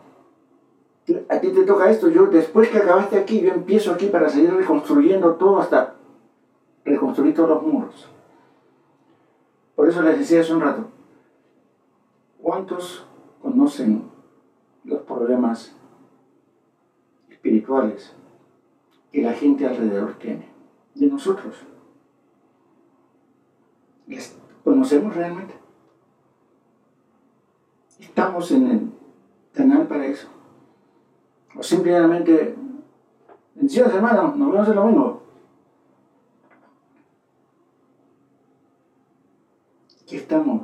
[1.29, 4.53] A ti te toca esto, yo después que acabaste aquí, yo empiezo aquí para seguir
[4.53, 5.95] reconstruyendo todo hasta
[6.85, 8.11] reconstruir todos los muros.
[9.77, 10.87] Por eso les decía hace un rato,
[12.43, 13.07] ¿cuántos
[13.41, 14.11] conocen
[14.83, 15.73] los problemas
[17.31, 18.13] espirituales
[19.13, 20.49] que la gente alrededor tiene,
[20.97, 21.55] de nosotros.
[24.09, 25.55] ¿Les conocemos realmente?
[28.01, 28.91] ¿Estamos en el
[29.53, 30.29] canal para eso?
[31.57, 32.57] O simplemente,
[33.55, 35.21] bendiciones hermano, nos vemos en lo mismo.
[40.07, 40.63] ¿Qué estamos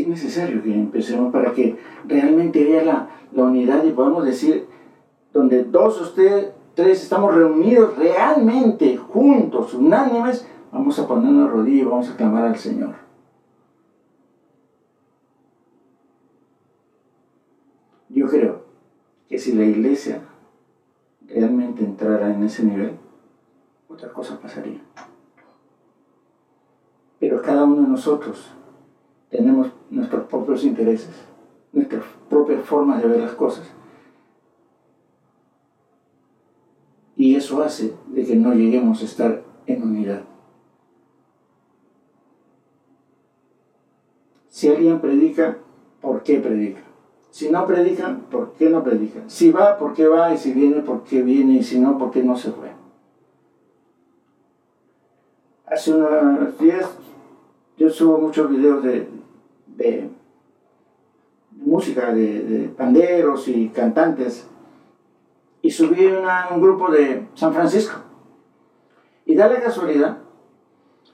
[0.00, 4.66] es necesario que empecemos para que realmente la, la unidad y podamos decir,
[5.32, 11.86] donde dos, ustedes, tres estamos reunidos realmente, juntos, unánimes, vamos a poner una rodilla y
[11.86, 12.94] vamos a clamar al Señor.
[18.10, 18.62] Yo creo
[19.28, 20.20] que si la iglesia
[21.26, 22.98] realmente entrara en ese nivel,
[23.88, 24.80] otra cosa pasaría.
[27.18, 28.52] Pero cada uno de nosotros
[29.30, 31.24] tenemos nuestros propios intereses,
[31.72, 33.66] nuestras propias formas de ver las cosas.
[37.16, 40.22] Y eso hace de que no lleguemos a estar en unidad.
[44.48, 45.58] Si alguien predica,
[46.00, 46.80] ¿por qué predica?
[47.30, 49.20] Si no predica, ¿por qué no predica?
[49.28, 50.34] Si va, ¿por qué va?
[50.34, 51.54] Y si viene, ¿por qué viene?
[51.54, 52.70] Y si no, ¿por qué no se fue?
[55.66, 56.90] Hace unos días
[57.76, 59.08] yo subo muchos videos de,
[59.66, 60.08] de
[61.52, 64.48] música, de, panderos y cantantes,
[65.66, 67.96] y subí a un grupo de San Francisco.
[69.24, 70.18] Y da la casualidad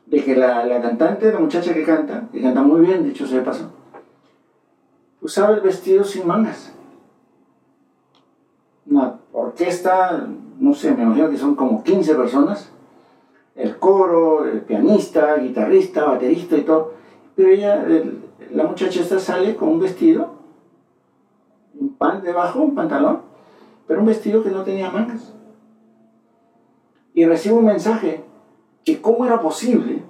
[0.04, 3.38] de que la, la, cantante, la muchacha que canta, que canta muy bien, dicho sea
[3.38, 3.70] de paso,
[5.22, 6.74] usaba el vestido sin mangas.
[8.84, 12.70] Una orquesta, no sé, me imagino que son como 15 personas,
[13.54, 16.92] el coro, el pianista, guitarrista, baterista y todo,
[17.34, 17.86] pero ella,
[18.52, 20.34] la muchacha esta sale con un vestido,
[21.80, 23.31] un pan debajo, un pantalón,
[23.92, 25.34] pero un vestido que no tenía mangas.
[27.12, 28.24] Y recibo un mensaje
[28.86, 30.02] que cómo era posible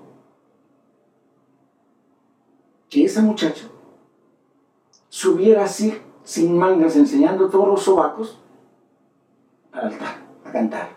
[2.88, 3.66] que esa muchacha
[5.08, 8.38] subiera así, sin mangas, enseñando todos los sobacos,
[9.72, 10.90] al altar, a cantar.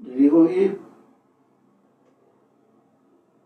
[0.00, 0.48] Le digo,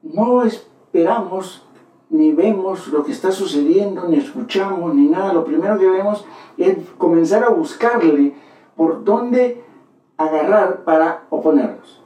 [0.02, 1.67] no esperamos
[2.10, 5.32] ni vemos lo que está sucediendo, ni escuchamos, ni nada.
[5.32, 6.24] Lo primero que vemos
[6.56, 8.34] es comenzar a buscarle
[8.76, 9.62] por dónde
[10.16, 12.02] agarrar para oponernos.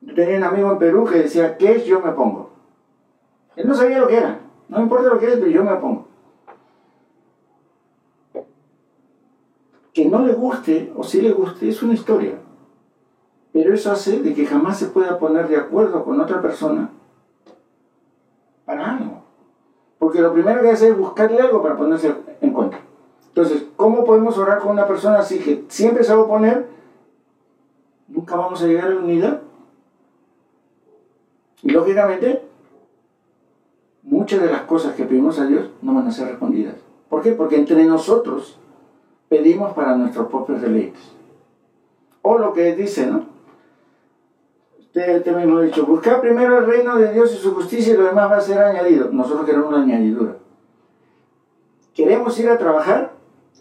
[0.00, 1.84] Yo tenía un amigo en Perú que decía, ¿qué es?
[1.84, 2.50] Yo me pongo.
[3.56, 4.40] Él no sabía lo que era.
[4.68, 6.06] No importa lo que es, pero yo me pongo.
[9.92, 12.38] Que no le guste o si le guste es una historia.
[13.52, 16.90] Pero eso hace de que jamás se pueda poner de acuerdo con otra persona
[18.64, 19.11] para algo.
[20.02, 22.80] Porque lo primero que hace es buscarle algo para ponerse en contra.
[23.28, 26.66] Entonces, ¿cómo podemos orar con una persona así que siempre se va a oponer?
[28.08, 29.42] Nunca vamos a llegar a la unidad.
[31.62, 32.42] Y lógicamente,
[34.02, 36.74] muchas de las cosas que pedimos a Dios no van a ser respondidas.
[37.08, 37.30] ¿Por qué?
[37.30, 38.58] Porque entre nosotros
[39.28, 41.12] pedimos para nuestros propios deleites.
[42.22, 43.26] O lo que dice, ¿no?
[44.94, 48.04] Usted, mismo ha dicho, buscar primero el reino de Dios y su justicia y lo
[48.04, 49.10] demás va a ser añadido.
[49.10, 50.36] Nosotros queremos una añadidura.
[51.94, 53.12] ¿Queremos ir a trabajar?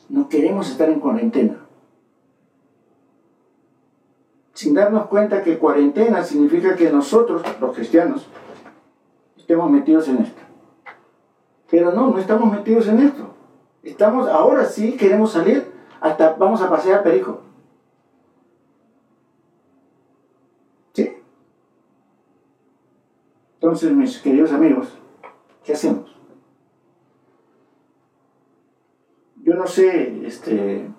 [0.10, 1.62] No queremos estar en cuarentena.
[4.62, 8.28] sin darnos cuenta que cuarentena significa que nosotros, los cristianos,
[9.36, 10.40] estemos metidos en esto.
[11.72, 13.34] Pero no, no estamos metidos en esto.
[13.82, 17.42] Estamos, ahora sí queremos salir, hasta vamos a pasear Perico.
[20.94, 21.12] ¿Sí?
[23.72, 25.00] Entonces, mis queridos amigos,
[25.64, 26.14] ¿qué hacemos?
[29.42, 30.90] Yo no sé este,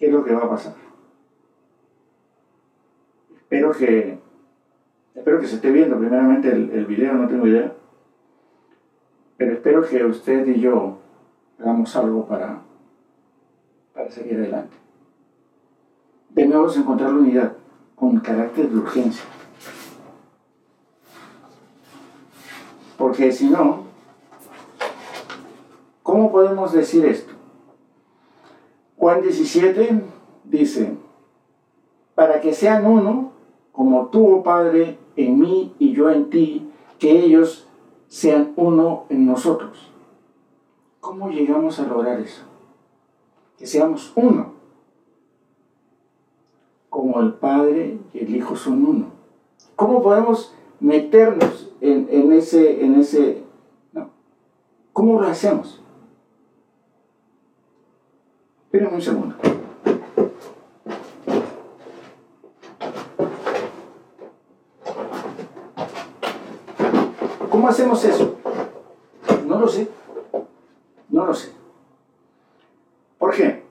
[0.00, 0.74] qué es lo que va a pasar.
[3.36, 4.18] Espero que,
[5.14, 7.72] espero que se esté viendo primeramente el, video, no tengo idea.
[9.36, 10.98] Pero espero que usted y yo
[11.60, 12.62] hagamos algo para,
[13.94, 14.76] para seguir adelante.
[16.30, 17.52] Debemos encontrar la unidad
[17.94, 19.24] con carácter de urgencia.
[23.00, 23.84] Porque si no,
[26.02, 27.32] ¿cómo podemos decir esto?
[28.98, 30.02] Juan 17
[30.44, 30.98] dice,
[32.14, 33.32] para que sean uno,
[33.72, 37.66] como tú, oh Padre, en mí y yo en ti, que ellos
[38.06, 39.90] sean uno en nosotros.
[41.00, 42.42] ¿Cómo llegamos a lograr eso?
[43.56, 44.52] Que seamos uno.
[46.90, 49.06] Como el Padre y el Hijo son uno.
[49.74, 53.42] ¿Cómo podemos meternos en, ese, en ese...
[53.92, 54.10] No.
[54.92, 55.80] ¿Cómo lo hacemos?
[58.64, 59.36] Esperen un segundo.
[67.50, 68.36] ¿Cómo hacemos eso?
[69.46, 69.88] No lo sé.
[71.08, 71.50] No lo sé.
[73.18, 73.64] ¿Por qué?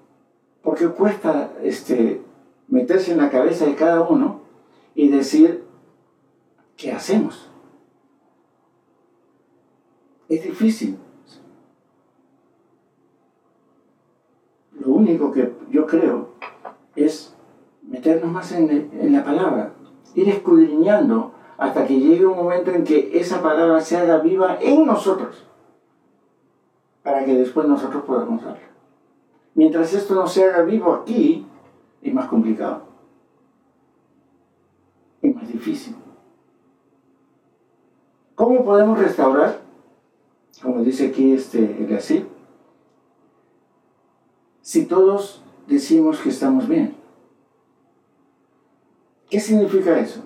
[0.61, 2.21] Porque cuesta este,
[2.67, 4.41] meterse en la cabeza de cada uno
[4.93, 5.63] y decir,
[6.79, 7.51] ¿qué hacemos?
[10.29, 10.97] Es difícil.
[14.79, 16.29] Lo único que yo creo
[16.95, 17.35] es
[17.83, 19.73] meternos más en, la palabra,
[20.15, 24.85] ir escudriñando hasta que llegue un momento en que esa palabra se haga viva en
[24.85, 25.45] nosotros,
[27.03, 28.69] para que después nosotros podamos darla.
[29.55, 31.45] Mientras esto no se haga vivo aquí,
[32.01, 32.83] es más complicado,
[35.21, 35.95] es más difícil.
[38.39, 39.59] ¿Cómo podemos restaurar?
[40.61, 42.25] Como dice aquí este, el así,
[44.61, 46.95] si todos decimos que estamos bien.
[49.29, 50.21] ¿Qué significa eso?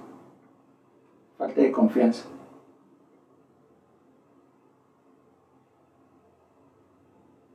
[1.39, 2.25] falta de confianza.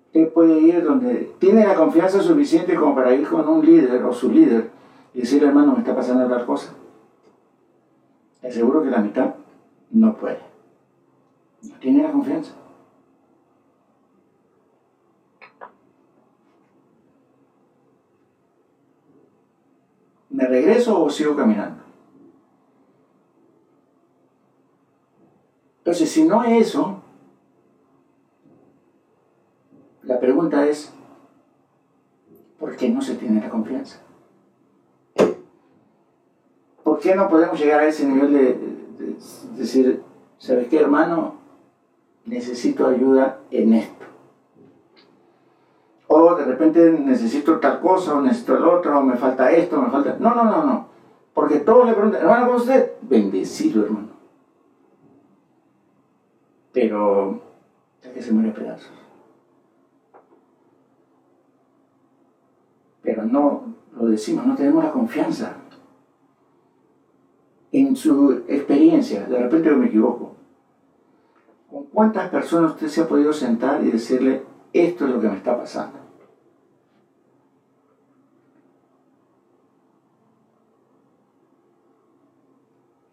[0.06, 4.12] Usted puede ir donde tiene la confianza suficiente como para ir con un líder o
[4.12, 4.70] su líder
[5.14, 6.74] y decirle, hermano, me está pasando tal cosa.
[8.42, 9.36] Es seguro que la mitad
[9.92, 10.47] no puede.
[11.80, 12.52] Tiene la confianza.
[20.30, 21.82] ¿Me regreso o sigo caminando?
[25.78, 27.02] Entonces, si no es eso,
[30.02, 30.92] la pregunta es,
[32.58, 33.98] ¿por qué no se tiene la confianza?
[36.84, 38.58] ¿Por qué no podemos llegar a ese nivel de,
[39.56, 40.02] decir,
[40.36, 41.37] ¿sabes qué, hermano?
[42.28, 44.04] Necesito ayuda en esto.
[46.06, 49.90] O de repente necesito tal cosa, o necesito el otro, o me falta esto, me
[49.90, 50.16] falta...
[50.18, 50.88] No, no, no, no.
[51.34, 52.92] Porque todos le preguntan, hermano, ¿cómo usted?
[53.02, 54.18] Bendecido, hermano
[56.78, 57.40] pero
[58.02, 58.92] ya que se muere pedazos.
[63.02, 65.56] Pero no lo decimos, no tenemos la confianza
[67.72, 69.24] en su experiencia.
[69.24, 70.36] De repente yo me equivoco.
[71.70, 75.36] ¿Con cuántas personas usted se ha podido sentar y decirle, esto es lo que me
[75.36, 75.98] está pasando?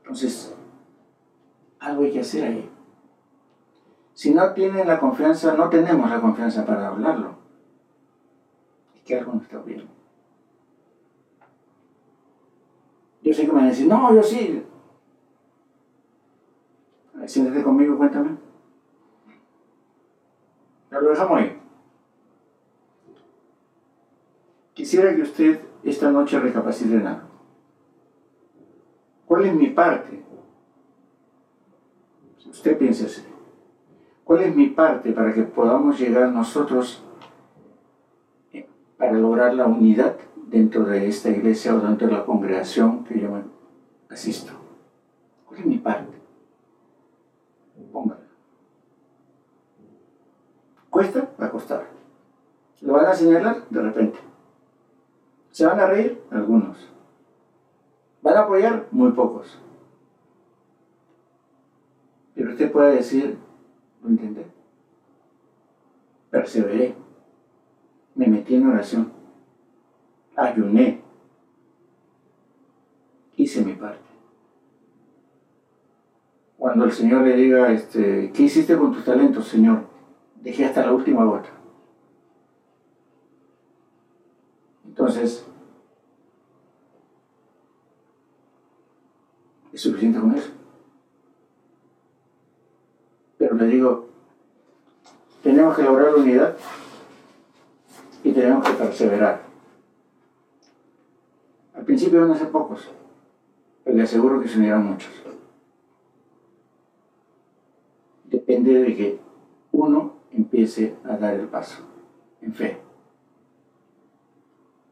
[0.03, 0.55] Entonces,
[1.79, 2.69] algo hay que hacer ahí.
[4.13, 7.35] Si no tienen la confianza, no tenemos la confianza para hablarlo.
[8.95, 9.89] Es que algo no está bien.
[13.21, 14.63] Yo sé que me van a decir, no, yo sí.
[17.25, 18.44] Siéntate conmigo, cuéntame.
[21.01, 21.61] Lo dejamos ahí.
[24.73, 27.27] Quisiera que usted esta noche recapacite en algo.
[29.25, 30.23] ¿Cuál es mi parte?
[32.49, 33.23] Usted piensa así.
[34.23, 37.03] ¿Cuál es mi parte para que podamos llegar nosotros
[38.53, 38.67] eh,
[38.97, 40.15] para lograr la unidad
[40.47, 43.29] dentro de esta iglesia o dentro de la congregación que yo
[44.09, 44.53] asisto?
[45.45, 46.14] ¿Cuál es mi parte?
[50.95, 51.29] ¿Cuesta?
[51.41, 51.85] Va a costar.
[52.79, 53.67] ¿Lo van a señalar?
[53.69, 54.17] De repente.
[55.51, 56.21] ¿Se van a reír?
[56.31, 56.77] Algunos.
[58.21, 58.87] ¿Van a apoyar?
[58.91, 59.59] Muy pocos.
[62.33, 63.37] Pero usted puede decir,
[64.03, 64.45] lo intenté.
[66.29, 66.95] Perseveré.
[68.15, 69.11] Me metí en oración.
[70.37, 71.01] Ayuné.
[73.35, 73.99] Hice mi parte.
[76.57, 79.93] Cuando el Señor le diga, este, ¿qué hiciste con tus talentos, Señor?
[80.45, 81.49] Dejé hasta la última gota.
[84.85, 85.43] Entonces,
[89.73, 90.51] es suficiente con eso.
[93.39, 94.07] Pero le digo,
[95.41, 96.57] tenemos que lograr la unidad
[98.23, 99.41] y tenemos que perseverar.
[101.73, 102.87] Al principio van a ser pocos,
[103.83, 105.11] pero le aseguro que se unirán muchos.
[108.25, 109.19] Depende de que
[109.71, 111.83] uno empiece a dar el paso
[112.41, 112.77] en fe.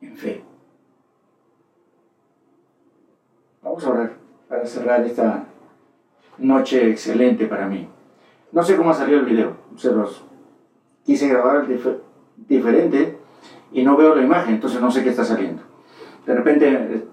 [0.01, 0.43] En fe.
[3.61, 4.13] Vamos a orar
[4.47, 5.45] para cerrar esta
[6.37, 7.87] noche excelente para mí.
[8.51, 10.23] No sé cómo salió el video, se los
[11.03, 11.67] quise grabar
[12.47, 13.17] diferente
[13.71, 15.63] y no veo la imagen, entonces no sé qué está saliendo.
[16.25, 17.07] De repente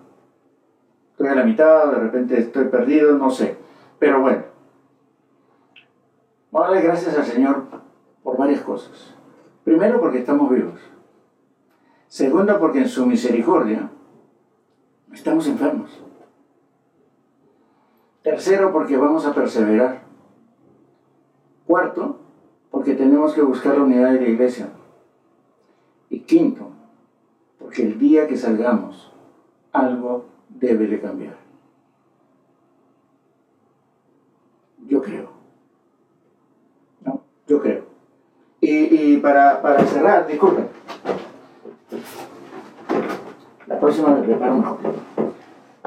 [1.13, 3.57] estoy a la mitad, de repente estoy perdido, no sé.
[3.99, 4.45] Pero bueno,
[6.51, 7.80] vamos gracias al Señor
[8.41, 9.15] varias cosas.
[9.65, 10.81] Primero porque estamos vivos.
[12.09, 13.91] Segundo porque en su misericordia
[15.13, 16.03] estamos enfermos.
[18.23, 20.03] Tercero, porque vamos a perseverar.
[21.67, 22.19] Cuarto,
[22.71, 24.71] porque tenemos que buscar la unidad de la iglesia.
[26.09, 26.71] Y quinto,
[27.59, 29.13] porque el día que salgamos,
[29.73, 31.37] algo debe de cambiar.
[34.89, 35.31] Yo creo.
[37.05, 37.23] ¿No?
[37.47, 37.91] Yo creo.
[39.03, 40.69] Y, para, cerrar, disculpen.
[43.67, 44.79] La próxima me preparo mejor.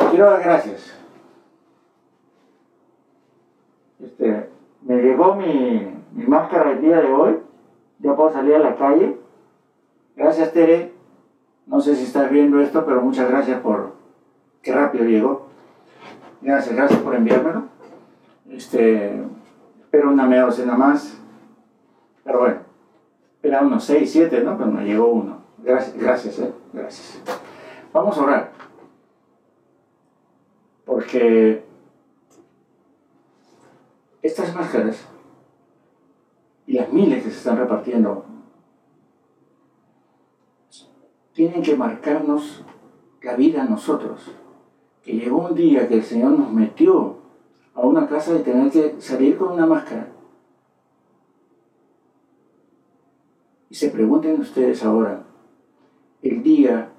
[0.09, 0.97] Quiero dar gracias
[4.03, 4.49] Este,
[4.82, 5.93] me llegó mi,
[6.28, 7.39] máscara el día de hoy,
[7.99, 9.16] ya puedo salir a la calle.
[10.16, 10.93] Gracias Tere,
[11.68, 13.93] no sé si estás viendo esto, pero muchas gracias por
[14.64, 15.47] qué rápido llegó.
[16.41, 17.66] Gracias, gracias por enviármelo.
[18.49, 19.24] Este,
[19.82, 21.20] espero una media docena más.
[22.24, 22.62] Pero bueno,
[23.43, 24.57] era unos 6, 7, ¿no?
[24.57, 25.43] Pero me llegó uno.
[25.57, 26.53] Gracias, gracias, ¿eh?
[26.71, 27.21] Gracias.
[27.91, 28.51] Vamos a orar.
[30.85, 31.63] Porque
[34.21, 35.05] estas máscaras
[36.65, 38.25] y las miles que se están repartiendo
[41.33, 42.63] tienen que marcarnos
[43.21, 44.31] la vida a nosotros.
[45.03, 47.17] Que llegó un día que el Señor nos metió
[47.75, 50.12] a una casa y tener que salir con una máscara.
[53.74, 55.24] Y se pregunten ustedes ahora,
[56.21, 56.91] el día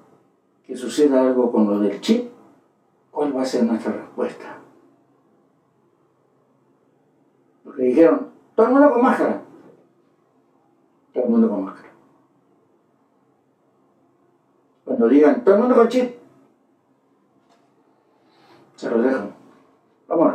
[0.67, 2.29] que suceda algo con lo del chip,
[3.11, 4.57] ¿cuál va a ser nuestra respuesta?
[7.63, 9.41] Porque dijeron, todo el mundo con máscara.
[11.13, 11.93] Todo el mundo con máscara.
[14.83, 16.11] Cuando digan, todo el mundo con chip,
[18.75, 19.29] se los dejo.
[20.09, 20.33] Vamos.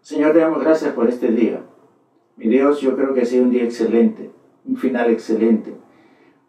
[0.00, 1.60] Señor, te damos gracias por este día.
[2.38, 4.32] Mi Dios, yo creo que ha sido un día excelente,
[4.64, 5.76] un final excelente,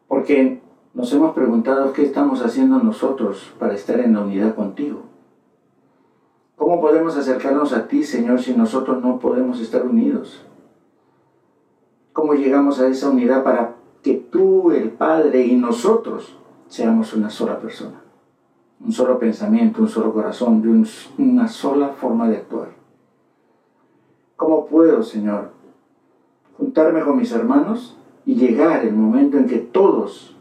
[0.07, 0.61] porque
[0.93, 5.01] nos hemos preguntado qué estamos haciendo nosotros para estar en la unidad contigo.
[6.55, 10.45] ¿Cómo podemos acercarnos a ti, Señor, si nosotros no podemos estar unidos?
[12.13, 16.37] ¿Cómo llegamos a esa unidad para que tú, el Padre y nosotros
[16.67, 18.01] seamos una sola persona?
[18.79, 20.63] Un solo pensamiento, un solo corazón,
[21.17, 22.69] una sola forma de actuar.
[24.37, 25.51] ¿Cómo puedo, Señor,
[26.57, 30.35] juntarme con mis hermanos y llegar el momento en que todos,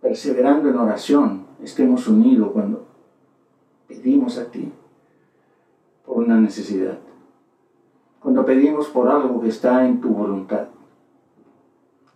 [0.00, 2.84] perseverando en oración, estemos unidos cuando
[3.88, 4.72] pedimos a ti?
[6.04, 6.98] por una necesidad.
[8.20, 10.68] Cuando pedimos por algo que está en tu voluntad.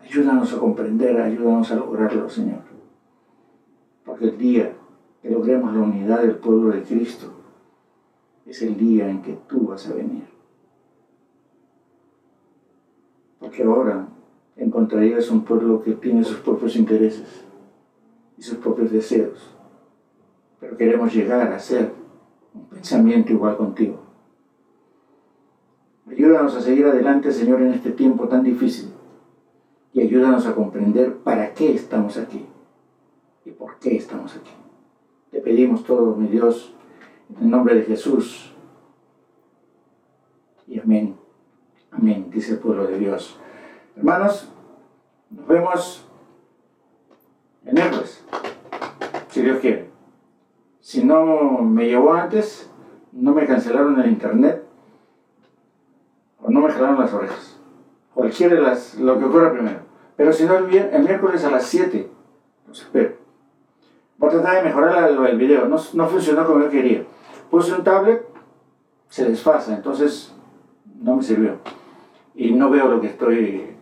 [0.00, 2.60] Ayúdanos a comprender, ayúdanos a lograrlo, Señor.
[4.04, 4.72] Porque el día
[5.20, 7.32] que logremos la unidad del pueblo de Cristo
[8.44, 10.24] es el día en que tú vas a venir.
[13.40, 14.06] Porque ahora
[14.56, 17.44] encontrarías un pueblo que tiene sus propios intereses
[18.38, 19.54] y sus propios deseos.
[20.60, 21.92] Pero queremos llegar a ser
[22.54, 24.00] un pensamiento igual contigo.
[26.10, 28.90] Ayúdanos a seguir adelante, Señor, en este tiempo tan difícil.
[29.92, 32.44] Y ayúdanos a comprender para qué estamos aquí
[33.44, 34.50] y por qué estamos aquí.
[35.30, 36.74] Te pedimos todo, mi Dios,
[37.30, 38.52] en el nombre de Jesús.
[40.66, 41.16] Y amén.
[41.90, 43.38] Amén, dice el pueblo de Dios.
[43.96, 44.46] Hermanos,
[45.30, 46.06] nos vemos
[47.64, 48.22] en Héroes,
[49.28, 49.88] si Dios quiere.
[50.80, 52.70] Si no me llevó antes,
[53.12, 54.62] no me cancelaron el internet
[56.42, 57.58] o no me jalaron las orejas.
[58.12, 59.80] Cualquiera de las, lo que ocurra primero.
[60.14, 62.10] Pero si no, el, el miércoles a las 7,
[62.68, 63.16] los espero.
[64.18, 67.04] Voy a tratar de mejorar el video, no, no funcionó como yo quería.
[67.50, 68.26] Puse un tablet,
[69.08, 70.34] se desfasa, entonces
[71.00, 71.56] no me sirvió.
[72.34, 73.75] Y no veo lo que estoy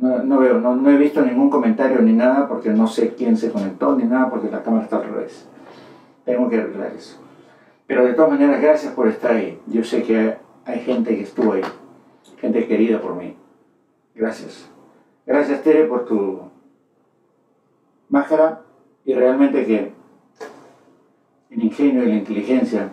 [0.00, 3.50] no, veo, no, no, he visto ningún comentario ni nada porque no sé quién se
[3.50, 5.46] conectó ni nada porque la cámara está al revés.
[6.24, 7.18] Tengo que arreglar eso.
[7.86, 9.60] Pero de todas maneras, gracias por estar ahí.
[9.66, 11.62] Yo sé que hay gente que estuvo ahí,
[12.38, 13.36] gente querida por mí.
[14.14, 14.68] Gracias.
[15.26, 16.40] Gracias, Tere, por tu
[18.08, 18.62] máscara
[19.04, 19.92] y realmente que
[21.50, 22.90] el ingenio y la inteligencia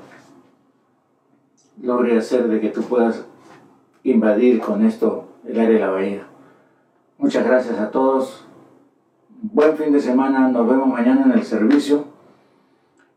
[1.82, 3.26] logre hacer de que tú puedas
[4.04, 6.29] invadir con esto el área de la bahía.
[7.20, 8.46] Muchas gracias a todos.
[9.42, 10.48] Buen fin de semana.
[10.48, 12.06] Nos vemos mañana en el servicio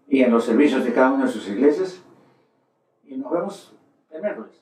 [0.09, 2.03] y en los servicios de cada una de sus iglesias.
[3.05, 3.76] Y nos vemos
[4.11, 4.61] el miércoles.